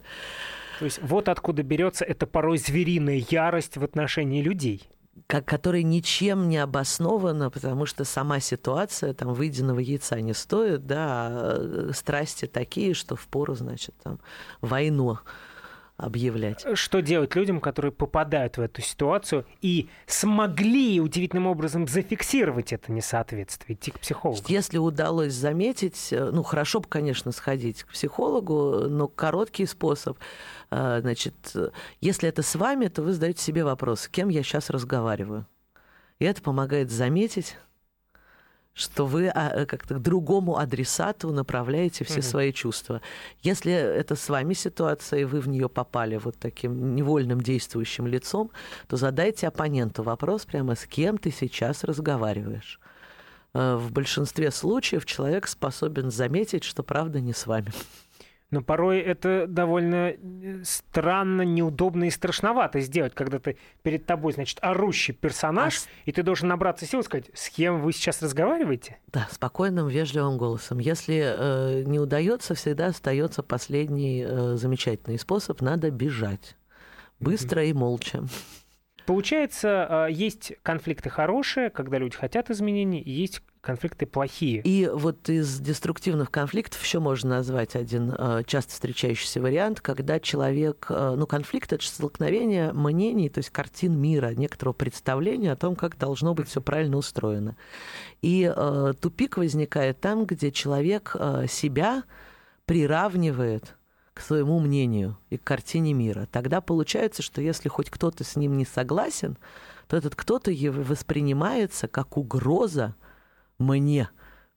То 0.80 0.86
есть 0.86 1.00
вот 1.02 1.28
откуда 1.28 1.62
берется 1.62 2.06
эта 2.06 2.26
порой 2.26 2.58
звериная 2.58 3.24
ярость 3.30 3.78
в 3.78 3.84
отношении 3.84 4.42
людей 4.42 4.90
как, 5.28 5.46
которая 5.46 5.84
ничем 5.84 6.50
не 6.50 6.58
обоснована, 6.58 7.50
потому 7.50 7.86
что 7.86 8.04
сама 8.04 8.40
ситуация 8.40 9.14
там 9.14 9.34
выеденного 9.34 9.80
яйца 9.80 10.20
не 10.22 10.34
стоит, 10.34 10.88
да, 10.88 11.28
а 11.30 11.92
страсти 11.94 12.46
такие, 12.46 12.94
что 12.94 13.16
впору, 13.16 13.54
значит, 13.54 13.96
там 14.02 14.20
войну 14.62 15.20
объявлять. 16.00 16.66
Что 16.74 17.02
делать 17.02 17.36
людям, 17.36 17.60
которые 17.60 17.92
попадают 17.92 18.58
в 18.58 18.62
эту 18.62 18.82
ситуацию 18.82 19.46
и 19.62 19.90
смогли 20.08 21.00
удивительным 21.02 21.48
образом 21.48 21.88
зафиксировать 21.88 22.74
это 22.74 22.92
несоответствие, 22.92 23.76
идти 23.76 23.92
к 23.92 24.00
психологу? 24.00 24.42
Если 24.48 24.78
удалось 24.78 25.34
заметить, 25.34 26.10
э, 26.12 26.32
ну, 26.32 26.42
хорошо 26.44 26.80
бы, 26.80 26.88
конечно, 26.88 27.32
сходить 27.32 27.84
к 27.84 27.90
психологу, 27.90 28.88
но 28.88 29.08
короткий 29.08 29.66
способ, 29.66 30.18
э, 30.72 31.00
значит, 31.02 31.36
если 32.02 32.30
это 32.30 32.42
с 32.42 32.56
вами, 32.56 32.88
то 32.88 33.04
вы 33.04 33.14
задаете 33.14 33.44
себе 33.44 33.64
вопрос, 33.64 34.02
с 34.02 34.08
кем 34.08 34.30
я 34.30 34.42
сейчас 34.42 34.70
разговариваю. 34.70 35.46
И 36.20 36.26
это 36.26 36.42
помогает 36.42 36.92
заметить, 36.92 37.58
что 38.80 39.06
вы 39.06 39.28
а, 39.28 39.52
э, 39.54 39.66
как-то 39.66 39.96
к 39.96 40.02
другому 40.02 40.58
адресату 40.58 41.32
направляете 41.34 42.06
все 42.06 42.20
угу. 42.20 42.24
свои 42.24 42.54
чувства. 42.54 43.02
Если 43.42 43.74
это 43.74 44.16
с 44.16 44.30
вами 44.30 44.54
ситуация, 44.54 45.20
и 45.20 45.24
вы 45.26 45.42
в 45.42 45.50
нее 45.50 45.68
попали 45.68 46.16
вот 46.16 46.38
таким 46.40 46.96
невольным 46.96 47.42
действующим 47.42 48.08
лицом, 48.08 48.52
то 48.88 48.96
задайте 48.96 49.48
оппоненту 49.48 50.02
вопрос 50.04 50.46
прямо, 50.46 50.76
с 50.76 50.86
кем 50.86 51.18
ты 51.18 51.30
сейчас 51.30 51.84
разговариваешь. 51.84 52.80
Э, 53.54 53.76
в 53.76 53.92
большинстве 53.92 54.50
случаев 54.50 55.06
человек 55.06 55.48
способен 55.48 56.10
заметить, 56.10 56.64
что 56.64 56.82
правда 56.82 57.20
не 57.20 57.34
с 57.34 57.48
вами. 57.48 57.74
Но 58.52 58.62
порой 58.62 59.00
это 59.00 59.46
довольно 59.48 60.12
э, 60.12 60.64
странно, 60.64 61.44
неудобно 61.44 62.06
и 62.06 62.10
страшновато 62.10 62.80
сделать, 62.80 63.14
когда 63.14 63.38
ты 63.38 63.58
перед 63.84 64.08
тобой, 64.08 64.34
значит, 64.34 64.58
орущий 64.62 65.14
персонаж, 65.14 65.78
а... 65.78 65.90
и 66.06 66.12
ты 66.12 66.24
должен 66.24 66.48
набраться 66.48 66.88
сил 66.88 67.02
и 67.02 67.04
сказать, 67.04 67.30
с 67.36 67.50
кем 67.50 67.82
вы 67.82 67.94
сейчас 67.94 68.24
разговариваете? 68.24 68.98
Да, 69.08 69.28
спокойным, 69.32 69.88
вежливым 69.88 70.38
голосом. 70.38 70.80
Если 70.80 71.22
э, 71.24 71.84
не 71.84 72.00
удается, 72.00 72.56
всегда 72.56 72.88
остается 72.88 73.44
последний 73.44 74.26
э, 74.28 74.56
замечательный 74.56 75.20
способ. 75.20 75.62
Надо 75.62 75.92
бежать. 75.92 76.56
Быстро 77.20 77.62
mm-hmm. 77.62 77.70
и 77.70 77.74
молча. 77.74 78.24
Получается, 79.06 80.08
э, 80.08 80.12
есть 80.12 80.54
конфликты 80.64 81.10
хорошие, 81.10 81.70
когда 81.70 82.00
люди 82.00 82.16
хотят 82.16 82.50
изменений, 82.50 83.02
и 83.02 83.12
есть 83.12 83.42
конфликты 83.62 84.06
плохие. 84.06 84.62
И 84.64 84.90
вот 84.92 85.30
из 85.30 85.60
деструктивных 85.60 86.32
конфликтов 86.32 86.82
еще 86.82 87.00
можно 87.00 87.38
назвать 87.38 87.76
один 87.76 88.14
э, 88.18 88.44
часто 88.46 88.72
встречающийся 88.72 89.42
вариант, 89.42 89.82
когда 89.82 90.20
человек, 90.20 90.88
э, 90.90 91.16
ну, 91.18 91.28
конфликт 91.28 91.74
это 91.74 91.86
столкновение 91.86 92.72
мнений, 92.72 93.30
то 93.30 93.40
есть 93.40 93.50
картин 93.50 94.00
мира, 94.00 94.34
некоторого 94.34 94.74
представления 94.74 95.52
о 95.52 95.58
том, 95.58 95.76
как 95.76 95.98
должно 95.98 96.34
быть 96.34 96.48
все 96.48 96.62
правильно 96.62 96.98
устроено. 96.98 97.58
И 98.22 98.52
э, 98.54 98.94
тупик 99.00 99.38
возникает 99.38 100.00
там, 100.00 100.26
где 100.26 100.52
человек 100.52 101.16
э, 101.20 101.46
себя 101.50 102.04
приравнивает 102.66 103.76
к 104.14 104.22
своему 104.22 104.60
мнению 104.60 105.18
и 105.30 105.38
к 105.38 105.44
картине 105.44 105.94
мира. 105.94 106.28
Тогда 106.32 106.62
получается, 106.62 107.22
что 107.22 107.42
если 107.42 107.68
хоть 107.70 107.90
кто-то 107.90 108.24
с 108.24 108.36
ним 108.36 108.58
не 108.58 108.66
согласен, 108.66 109.38
то 109.88 109.98
этот 109.98 110.16
кто-то 110.16 110.52
воспринимается 110.72 111.88
как 111.88 112.18
угроза 112.18 112.96
мне, 113.60 114.10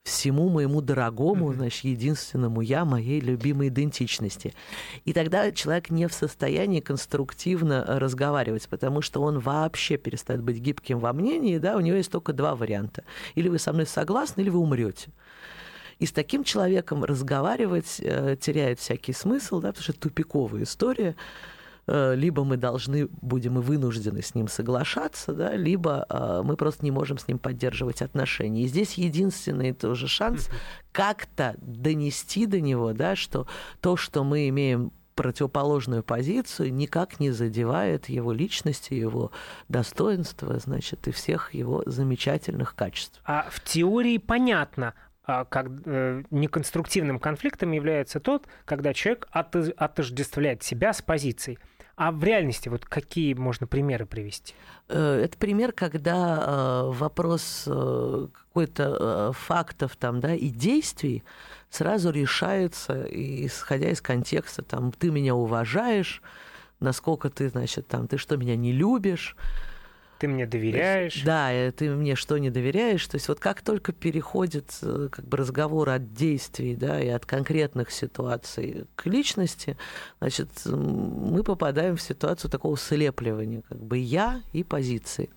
всему 0.03 0.49
моему 0.49 0.81
дорогому, 0.81 1.51
mm-hmm. 1.51 1.55
значит, 1.55 1.83
единственному 1.85 2.61
я, 2.61 2.83
моей 2.83 3.21
любимой 3.21 3.69
идентичности. 3.69 4.53
И 5.05 5.13
тогда 5.13 5.51
человек 5.51 5.89
не 5.89 6.07
в 6.07 6.13
состоянии 6.13 6.81
конструктивно 6.81 7.85
разговаривать, 7.87 8.67
потому 8.67 9.01
что 9.01 9.21
он 9.21 9.39
вообще 9.39 9.97
перестает 9.97 10.41
быть 10.41 10.57
гибким 10.57 10.99
во 10.99 11.13
мнении, 11.13 11.57
да, 11.57 11.77
у 11.77 11.79
него 11.79 11.95
есть 11.95 12.11
только 12.11 12.33
два 12.33 12.55
варианта. 12.55 13.03
Или 13.35 13.47
вы 13.47 13.59
со 13.59 13.71
мной 13.71 13.85
согласны, 13.85 14.41
или 14.41 14.49
вы 14.49 14.59
умрете. 14.59 15.11
И 15.99 16.05
с 16.05 16.11
таким 16.11 16.43
человеком 16.43 17.05
разговаривать 17.05 18.01
э, 18.01 18.35
теряет 18.39 18.79
всякий 18.79 19.13
смысл, 19.13 19.61
да, 19.61 19.69
потому 19.69 19.83
что 19.83 19.91
это 19.93 20.01
тупиковая 20.01 20.63
история. 20.63 21.15
Э, 21.85 22.15
либо 22.15 22.43
мы 22.43 22.57
должны 22.57 23.07
будем 23.07 23.59
и 23.59 23.61
вынуждены 23.61 24.21
с 24.21 24.35
ним 24.35 24.47
соглашаться, 24.47 25.33
да, 25.33 25.55
либо 25.55 26.05
э, 26.09 26.41
мы 26.43 26.55
просто 26.55 26.85
не 26.85 26.91
можем 26.91 27.17
с 27.17 27.27
ним 27.27 27.39
поддерживать 27.39 28.01
отношения. 28.01 28.63
И 28.63 28.67
здесь 28.67 28.93
единственный 28.93 29.73
тоже 29.73 30.07
шанс 30.07 30.49
как-то 30.91 31.55
донести 31.57 32.45
до 32.45 32.61
него, 32.61 32.93
да, 32.93 33.15
что 33.15 33.47
то, 33.81 33.97
что 33.97 34.23
мы 34.23 34.47
имеем 34.49 34.91
противоположную 35.15 36.03
позицию, 36.03 36.73
никак 36.73 37.19
не 37.19 37.31
задевает 37.31 38.09
его 38.09 38.31
личности, 38.31 38.93
его 38.93 39.31
достоинства, 39.69 40.57
значит, 40.59 41.07
и 41.07 41.11
всех 41.11 41.53
его 41.53 41.83
замечательных 41.85 42.75
качеств. 42.75 43.21
А 43.25 43.47
в 43.51 43.61
теории 43.63 44.17
понятно, 44.17 44.93
а, 45.25 45.45
как 45.45 45.67
э, 45.85 46.23
неконструктивным 46.31 47.19
конфликтом 47.19 47.71
является 47.71 48.19
тот, 48.19 48.47
когда 48.65 48.93
человек 48.93 49.27
отождествляет 49.31 50.63
себя 50.63 50.93
с 50.93 51.01
позицией. 51.01 51.59
А 51.95 52.11
в 52.11 52.23
реальности 52.23 52.69
вот 52.69 52.85
какие 52.85 53.35
можно 53.35 53.67
примеры 53.67 54.05
привести? 54.05 54.55
Э, 54.89 55.21
это 55.23 55.37
пример, 55.37 55.73
когда 55.73 56.39
э, 56.39 56.91
вопрос 56.91 57.65
э, 57.67 58.27
какой-то 58.33 59.31
фактов 59.33 59.95
там, 59.95 60.19
да, 60.19 60.33
и 60.33 60.49
действий 60.49 61.23
сразу 61.69 62.09
решается, 62.09 63.05
исходя 63.09 63.89
из 63.89 64.01
контекста, 64.01 64.63
там, 64.63 64.91
ты 64.91 65.11
меня 65.11 65.35
уважаешь, 65.35 66.21
насколько 66.79 67.29
ты, 67.29 67.49
значит, 67.49 67.87
там, 67.87 68.07
ты 68.07 68.17
что, 68.17 68.37
меня 68.37 68.55
не 68.55 68.71
любишь, 68.71 69.35
ты 70.23 70.29
мне 70.29 70.45
доверяешь. 70.45 71.15
Есть, 71.15 71.25
да, 71.25 71.49
ты 71.73 71.89
мне 71.89 72.15
что 72.15 72.37
не 72.37 72.49
доверяешь. 72.49 73.05
То 73.07 73.15
есть 73.15 73.27
вот 73.27 73.41
как 73.41 73.61
только 73.61 73.91
переходит 73.91 74.71
э, 74.81 75.09
как 75.11 75.25
бы 75.25 75.35
разговор 75.35 75.89
от 75.89 76.13
действий, 76.13 76.77
да, 76.77 76.97
и 77.01 77.09
от 77.09 77.25
конкретных 77.25 77.91
ситуаций 77.91 78.85
к 78.95 79.05
личности, 79.05 79.75
значит, 80.21 80.47
мы 80.63 81.43
попадаем 81.43 81.97
в 81.97 82.01
ситуацию 82.01 82.49
такого 82.49 82.77
слепливания, 82.77 83.63
как 83.67 83.83
бы 83.83 83.97
я 83.97 84.41
и 84.53 84.63
позиции. 84.63 85.29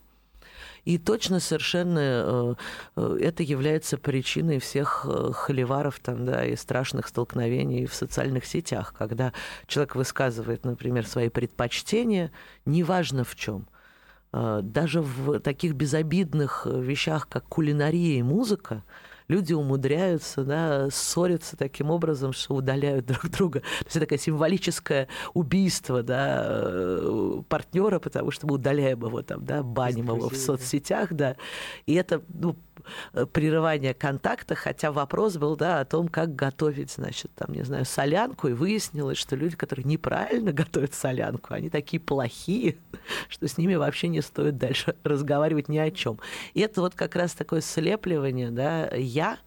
И 0.84 0.98
точно 0.98 1.40
совершенно 1.40 1.98
э, 1.98 2.54
э, 2.94 3.18
это 3.22 3.42
является 3.42 3.98
причиной 3.98 4.60
всех 4.60 5.04
холиваров 5.32 5.98
там, 5.98 6.24
да, 6.24 6.44
и 6.44 6.54
страшных 6.54 7.08
столкновений 7.08 7.86
в 7.86 7.94
социальных 7.94 8.44
сетях, 8.44 8.94
когда 8.96 9.32
человек 9.66 9.96
высказывает, 9.96 10.64
например, 10.64 11.08
свои 11.08 11.28
предпочтения, 11.28 12.30
неважно 12.64 13.24
в 13.24 13.34
чем– 13.34 13.66
Э, 13.75 13.75
даже 14.32 15.00
в 15.00 15.40
таких 15.40 15.74
безобидных 15.74 16.66
э, 16.66 16.80
вещах, 16.80 17.28
как 17.28 17.44
кулинария 17.44 18.18
и 18.18 18.22
музыка, 18.22 18.84
люди 19.28 19.52
умудряются 19.52 20.44
да, 20.44 20.88
ссориться 20.90 21.56
таким 21.56 21.90
образом, 21.90 22.32
что 22.32 22.54
удаляют 22.54 23.06
друг 23.06 23.28
друга. 23.30 23.60
То 23.60 23.84
есть 23.84 23.96
это 23.96 24.00
такое 24.00 24.18
символическое 24.18 25.08
убийство 25.34 26.02
да, 26.02 26.44
э, 26.48 27.42
партнера, 27.48 27.98
потому 27.98 28.30
что 28.30 28.46
мы 28.46 28.54
удаляем 28.54 29.00
его 29.04 29.22
там, 29.22 29.44
да, 29.44 29.62
баним 29.62 30.06
его 30.06 30.28
в 30.28 30.36
соцсетях, 30.36 31.12
да. 31.12 31.36
И 31.86 31.94
это 31.94 32.22
ну, 32.28 32.56
Э, 32.56 32.65
прерывания 33.32 33.94
контакта, 33.94 34.54
хотя 34.54 34.92
вопрос 34.92 35.36
был, 35.36 35.56
да, 35.56 35.80
о 35.80 35.84
том, 35.84 36.08
как 36.08 36.34
готовить, 36.34 36.90
значит, 36.90 37.30
там, 37.34 37.54
не 37.54 37.62
знаю, 37.62 37.84
солянку, 37.84 38.48
и 38.48 38.52
выяснилось, 38.52 39.18
что 39.18 39.36
люди, 39.36 39.56
которые 39.56 39.84
неправильно 39.84 40.52
готовят 40.54 40.94
солянку, 40.94 41.54
они 41.54 41.70
такие 41.70 42.00
плохие, 42.00 42.76
что 43.28 43.48
с 43.48 43.58
ними 43.58 43.74
вообще 43.74 44.08
не 44.08 44.20
стоит 44.20 44.58
дальше 44.58 44.96
разговаривать 45.04 45.68
ни 45.68 45.78
о 45.78 45.90
чем. 45.90 46.18
И 46.54 46.60
это 46.60 46.80
вот 46.80 46.94
как 46.94 47.16
раз 47.16 47.32
такое 47.32 47.60
слепливание, 47.60 48.50
да, 48.50 48.88
я 48.94 49.38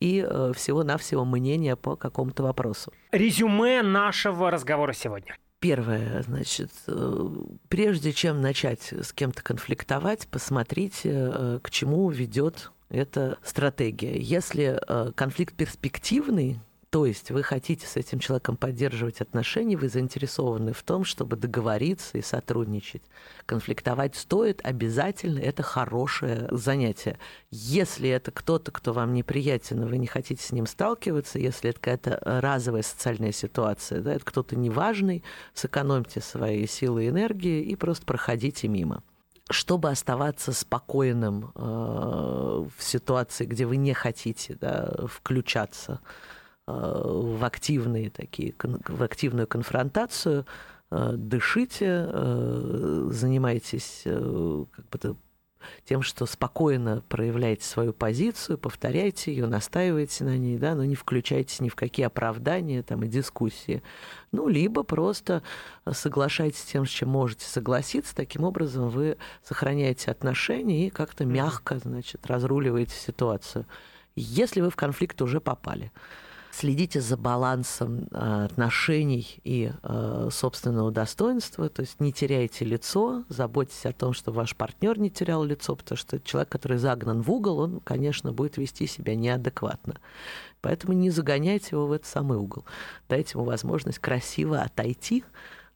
и 0.00 0.26
э, 0.28 0.52
всего-навсего 0.54 1.24
мнение 1.24 1.76
по 1.76 1.96
какому-то 1.96 2.42
вопросу. 2.42 2.92
Резюме 3.12 3.82
нашего 3.82 4.50
разговора 4.50 4.92
сегодня. 4.92 5.36
Первое, 5.64 6.22
значит, 6.24 6.70
э, 6.88 7.28
прежде 7.70 8.12
чем 8.12 8.42
начать 8.42 8.92
с 8.92 9.14
кем-то 9.14 9.42
конфликтовать, 9.42 10.28
посмотрите, 10.28 11.58
к 11.62 11.70
чему 11.70 12.10
ведет 12.10 12.70
это 12.90 13.38
стратегия. 13.42 14.20
Если 14.20 14.78
э, 14.78 15.12
конфликт 15.12 15.54
перспективный, 15.54 16.60
то 16.94 17.06
есть 17.06 17.32
вы 17.32 17.42
хотите 17.42 17.88
с 17.88 17.96
этим 17.96 18.20
человеком 18.20 18.56
поддерживать 18.56 19.20
отношения, 19.20 19.76
вы 19.76 19.88
заинтересованы 19.88 20.72
в 20.72 20.84
том, 20.84 21.04
чтобы 21.04 21.34
договориться 21.34 22.18
и 22.18 22.22
сотрудничать. 22.22 23.02
Конфликтовать 23.46 24.14
стоит 24.14 24.60
обязательно, 24.62 25.40
это 25.40 25.64
хорошее 25.64 26.46
занятие. 26.52 27.18
Если 27.50 28.08
это 28.08 28.30
кто-то, 28.30 28.70
кто 28.70 28.92
вам 28.92 29.12
неприятен, 29.12 29.84
вы 29.84 29.98
не 29.98 30.06
хотите 30.06 30.40
с 30.40 30.52
ним 30.52 30.68
сталкиваться, 30.68 31.40
если 31.40 31.70
это 31.70 31.80
какая-то 31.80 32.20
разовая 32.40 32.82
социальная 32.82 33.32
ситуация, 33.32 34.00
да, 34.00 34.14
это 34.14 34.24
кто-то 34.24 34.54
неважный, 34.54 35.24
сэкономьте 35.52 36.20
свои 36.20 36.64
силы 36.68 37.06
и 37.06 37.08
энергии 37.08 37.60
и 37.60 37.74
просто 37.74 38.06
проходите 38.06 38.68
мимо. 38.68 39.02
чтобы 39.50 39.90
оставаться 39.90 40.52
спокойным 40.52 41.50
э, 41.54 41.58
в 41.58 42.72
ситуации, 42.78 43.46
где 43.46 43.66
вы 43.66 43.78
не 43.78 43.94
хотите 43.94 44.56
да, 44.60 45.06
включаться 45.08 46.00
в 46.66 47.44
активные 47.44 48.10
такие, 48.10 48.54
в 48.58 49.02
активную 49.02 49.46
конфронтацию, 49.46 50.46
э, 50.90 51.12
дышите, 51.14 52.06
э, 52.08 53.08
занимайтесь 53.10 54.02
э, 54.06 54.64
как 54.72 54.88
бы 54.88 55.16
тем, 55.84 56.02
что 56.02 56.26
спокойно 56.26 57.02
проявляете 57.08 57.64
свою 57.64 57.92
позицию, 57.92 58.58
повторяйте 58.58 59.32
ее, 59.32 59.46
настаиваете 59.46 60.24
на 60.24 60.36
ней, 60.36 60.58
да, 60.58 60.74
но 60.74 60.84
не 60.84 60.94
включайтесь 60.94 61.60
ни 61.60 61.68
в 61.68 61.74
какие 61.74 62.06
оправдания 62.06 62.82
там, 62.82 63.02
и 63.02 63.08
дискуссии. 63.08 63.82
Ну, 64.32 64.48
либо 64.48 64.82
просто 64.82 65.42
соглашайтесь 65.90 66.60
с 66.60 66.64
тем, 66.64 66.84
с 66.86 66.90
чем 66.90 67.08
можете 67.08 67.46
согласиться. 67.46 68.14
Таким 68.14 68.44
образом 68.44 68.90
вы 68.90 69.16
сохраняете 69.42 70.10
отношения 70.10 70.86
и 70.86 70.90
как-то 70.90 71.24
мягко, 71.24 71.78
значит, 71.78 72.26
разруливаете 72.26 72.94
ситуацию. 72.94 73.66
Если 74.16 74.60
вы 74.60 74.70
в 74.70 74.76
конфликт 74.76 75.20
уже 75.22 75.40
попали 75.40 75.90
следите 76.54 77.00
за 77.00 77.16
балансом 77.16 78.06
э, 78.10 78.44
отношений 78.44 79.40
и 79.44 79.72
э, 79.82 80.28
собственного 80.30 80.90
достоинства, 80.90 81.68
то 81.68 81.82
есть 81.82 82.00
не 82.00 82.12
теряйте 82.12 82.64
лицо, 82.64 83.24
заботьтесь 83.28 83.84
о 83.86 83.92
том, 83.92 84.12
что 84.12 84.30
ваш 84.32 84.54
партнер 84.54 84.98
не 84.98 85.10
терял 85.10 85.42
лицо, 85.42 85.74
потому 85.74 85.98
что 85.98 86.20
человек, 86.20 86.50
который 86.50 86.78
загнан 86.78 87.22
в 87.22 87.30
угол, 87.30 87.58
он, 87.58 87.80
конечно, 87.80 88.32
будет 88.32 88.56
вести 88.56 88.86
себя 88.86 89.16
неадекватно. 89.16 89.96
Поэтому 90.60 90.92
не 90.92 91.10
загоняйте 91.10 91.70
его 91.72 91.86
в 91.86 91.92
этот 91.92 92.06
самый 92.06 92.38
угол. 92.38 92.64
Дайте 93.08 93.32
ему 93.34 93.44
возможность 93.44 93.98
красиво 93.98 94.60
отойти, 94.60 95.24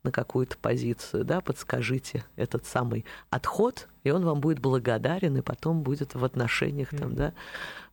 на 0.02 0.12
какую-то 0.12 0.56
позицию, 0.58 1.24
да, 1.24 1.40
подскажите 1.40 2.24
этот 2.36 2.66
самый 2.66 3.04
отход, 3.30 3.88
и 4.04 4.10
он 4.10 4.24
вам 4.24 4.40
будет 4.40 4.60
благодарен, 4.60 5.36
и 5.36 5.42
потом 5.42 5.82
будет 5.82 6.14
в 6.14 6.24
отношениях 6.24 6.90
там, 6.90 7.14
да, 7.14 7.34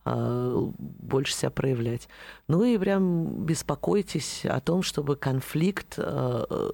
а, 0.04 0.72
больше 0.78 1.34
себя 1.34 1.50
проявлять. 1.50 2.08
Ну 2.48 2.64
и 2.64 2.78
прям 2.78 3.44
беспокойтесь 3.44 4.44
о 4.44 4.60
том, 4.60 4.82
чтобы 4.82 5.16
конфликт 5.16 5.94
а, 5.98 6.72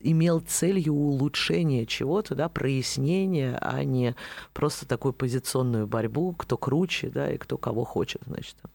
имел 0.00 0.40
целью 0.40 0.94
улучшения 0.94 1.86
чего-то, 1.86 2.34
да, 2.34 2.48
прояснения, 2.48 3.58
а 3.60 3.82
не 3.84 4.14
просто 4.52 4.86
такую 4.86 5.12
позиционную 5.12 5.86
борьбу, 5.86 6.32
кто 6.32 6.56
круче, 6.56 7.10
да, 7.10 7.30
и 7.32 7.38
кто 7.38 7.56
кого 7.56 7.84
хочет, 7.84 8.22
значит, 8.26 8.56
там, 8.62 8.70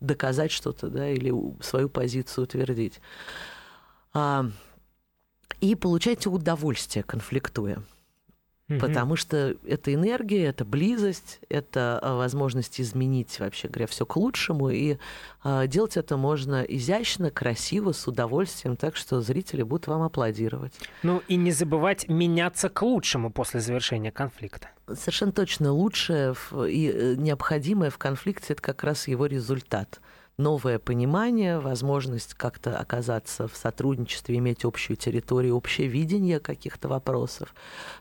доказать 0.00 0.50
что-то, 0.50 0.88
да, 0.88 1.08
или 1.08 1.32
свою 1.62 1.88
позицию 1.88 2.44
утвердить. 2.44 3.00
А, 4.12 4.46
и 5.60 5.74
получайте 5.74 6.28
удовольствие, 6.28 7.02
конфликтуя. 7.02 7.82
Угу. 8.68 8.80
Потому 8.80 9.16
что 9.16 9.56
это 9.66 9.94
энергия, 9.94 10.44
это 10.44 10.64
близость, 10.64 11.40
это 11.48 11.98
а, 12.02 12.16
возможность 12.16 12.80
изменить, 12.80 13.40
вообще 13.40 13.68
говоря, 13.68 13.86
все 13.86 14.04
к 14.04 14.14
лучшему. 14.16 14.68
И 14.68 14.98
э, 15.42 15.66
делать 15.66 15.96
это 15.96 16.18
можно 16.18 16.62
изящно, 16.62 17.30
красиво, 17.30 17.92
с 17.92 18.06
удовольствием, 18.06 18.76
так 18.76 18.94
что 18.96 19.22
зрители 19.22 19.62
будут 19.62 19.86
вам 19.86 20.02
аплодировать. 20.02 20.74
Ну 21.02 21.22
и 21.28 21.36
не 21.36 21.50
забывать 21.50 22.08
меняться 22.08 22.68
к 22.68 22.82
лучшему 22.82 23.30
после 23.30 23.60
завершения 23.60 24.12
конфликта. 24.12 24.68
Совершенно 24.86 25.32
точно. 25.32 25.72
Лучшее 25.72 26.34
и 26.68 26.92
э, 26.94 27.14
необходимое 27.16 27.88
в 27.88 27.96
конфликте 27.96 28.52
это 28.52 28.60
как 28.60 28.84
раз 28.84 29.08
его 29.08 29.24
результат 29.24 29.98
новое 30.38 30.78
понимание, 30.78 31.58
возможность 31.58 32.34
как-то 32.34 32.78
оказаться 32.78 33.48
в 33.48 33.56
сотрудничестве, 33.56 34.38
иметь 34.38 34.64
общую 34.64 34.96
территорию, 34.96 35.56
общее 35.56 35.88
видение 35.88 36.40
каких-то 36.40 36.88
вопросов, 36.88 37.54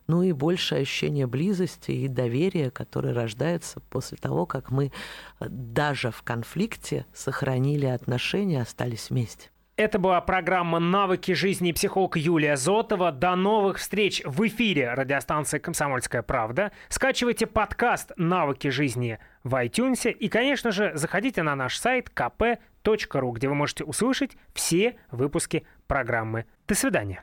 ну 0.05 0.21
и 0.21 0.31
большее 0.31 0.83
ощущение 0.83 1.27
близости 1.27 1.91
и 1.91 2.07
доверия, 2.07 2.69
которое 2.69 3.13
рождается 3.13 3.81
после 3.89 4.17
того, 4.17 4.45
как 4.45 4.71
мы 4.71 4.91
э, 5.39 5.45
даже 5.49 6.11
в 6.11 6.21
конфликте 6.21 7.05
сохранили 7.13 7.88
отношения, 7.88 8.61
остались 8.61 9.09
вместе. 9.09 9.49
Это 9.78 9.99
была 9.99 10.19
программа 10.21 10.80
«Навыки 10.80 11.34
жизни» 11.34 11.71
психолог 11.71 12.17
Юлия 12.17 12.57
Зотова. 12.57 13.11
До 13.11 13.36
новых 13.36 13.78
встреч 13.78 14.23
в 14.25 14.47
эфире 14.47 14.91
радиостанции 14.95 15.59
«Комсомольская 15.59 16.23
правда». 16.23 16.71
Скачивайте 16.89 17.45
подкаст 17.45 18.11
«Навыки 18.17 18.69
жизни» 18.69 19.19
в 19.43 19.53
iTunes. 19.53 20.11
И, 20.11 20.30
конечно 20.30 20.71
же, 20.71 20.93
заходите 20.95 21.43
на 21.43 21.55
наш 21.55 21.78
сайт 21.78 22.09
kp.ru, 22.09 23.32
где 23.34 23.47
вы 23.47 23.53
можете 23.53 23.84
услышать 23.84 24.32
все 24.55 24.95
выпуски 25.11 25.63
программы. 25.86 26.45
До 26.67 26.73
свидания. 26.73 27.21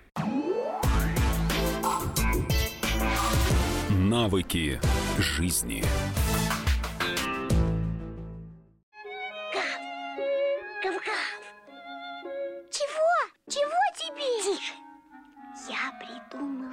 Навыки 3.90 4.78
жизни. 5.18 5.82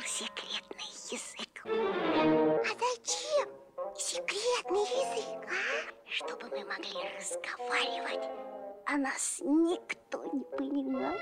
Секретный 0.05 0.91
язык. 1.11 1.63
А 1.65 2.73
зачем 2.79 3.49
секретный 3.97 4.81
язык, 4.81 5.47
а? 5.47 6.09
Чтобы 6.09 6.49
мы 6.49 6.65
могли 6.65 6.91
разговаривать, 7.17 8.29
а 8.85 8.97
нас 8.97 9.39
никто 9.43 10.23
не 10.33 10.43
понимал. 10.57 11.15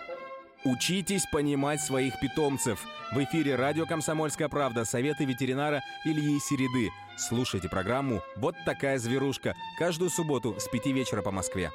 Учитесь 0.65 1.25
понимать 1.31 1.79
своих 1.81 2.19
питомцев. 2.19 2.85
В 3.13 3.23
эфире 3.23 3.55
радио 3.55 3.85
«Комсомольская 3.85 4.49
правда» 4.49 4.83
советы 4.83 5.23
ветеринара 5.23 5.81
Ильи 6.03 6.37
Середы. 6.39 6.91
Слушайте 7.17 7.69
программу 7.69 8.21
«Вот 8.35 8.55
такая 8.65 8.97
зверушка» 8.97 9.55
каждую 9.77 10.09
субботу 10.09 10.59
с 10.59 10.67
5 10.67 10.87
вечера 10.87 11.21
по 11.21 11.31
Москве. 11.31 11.71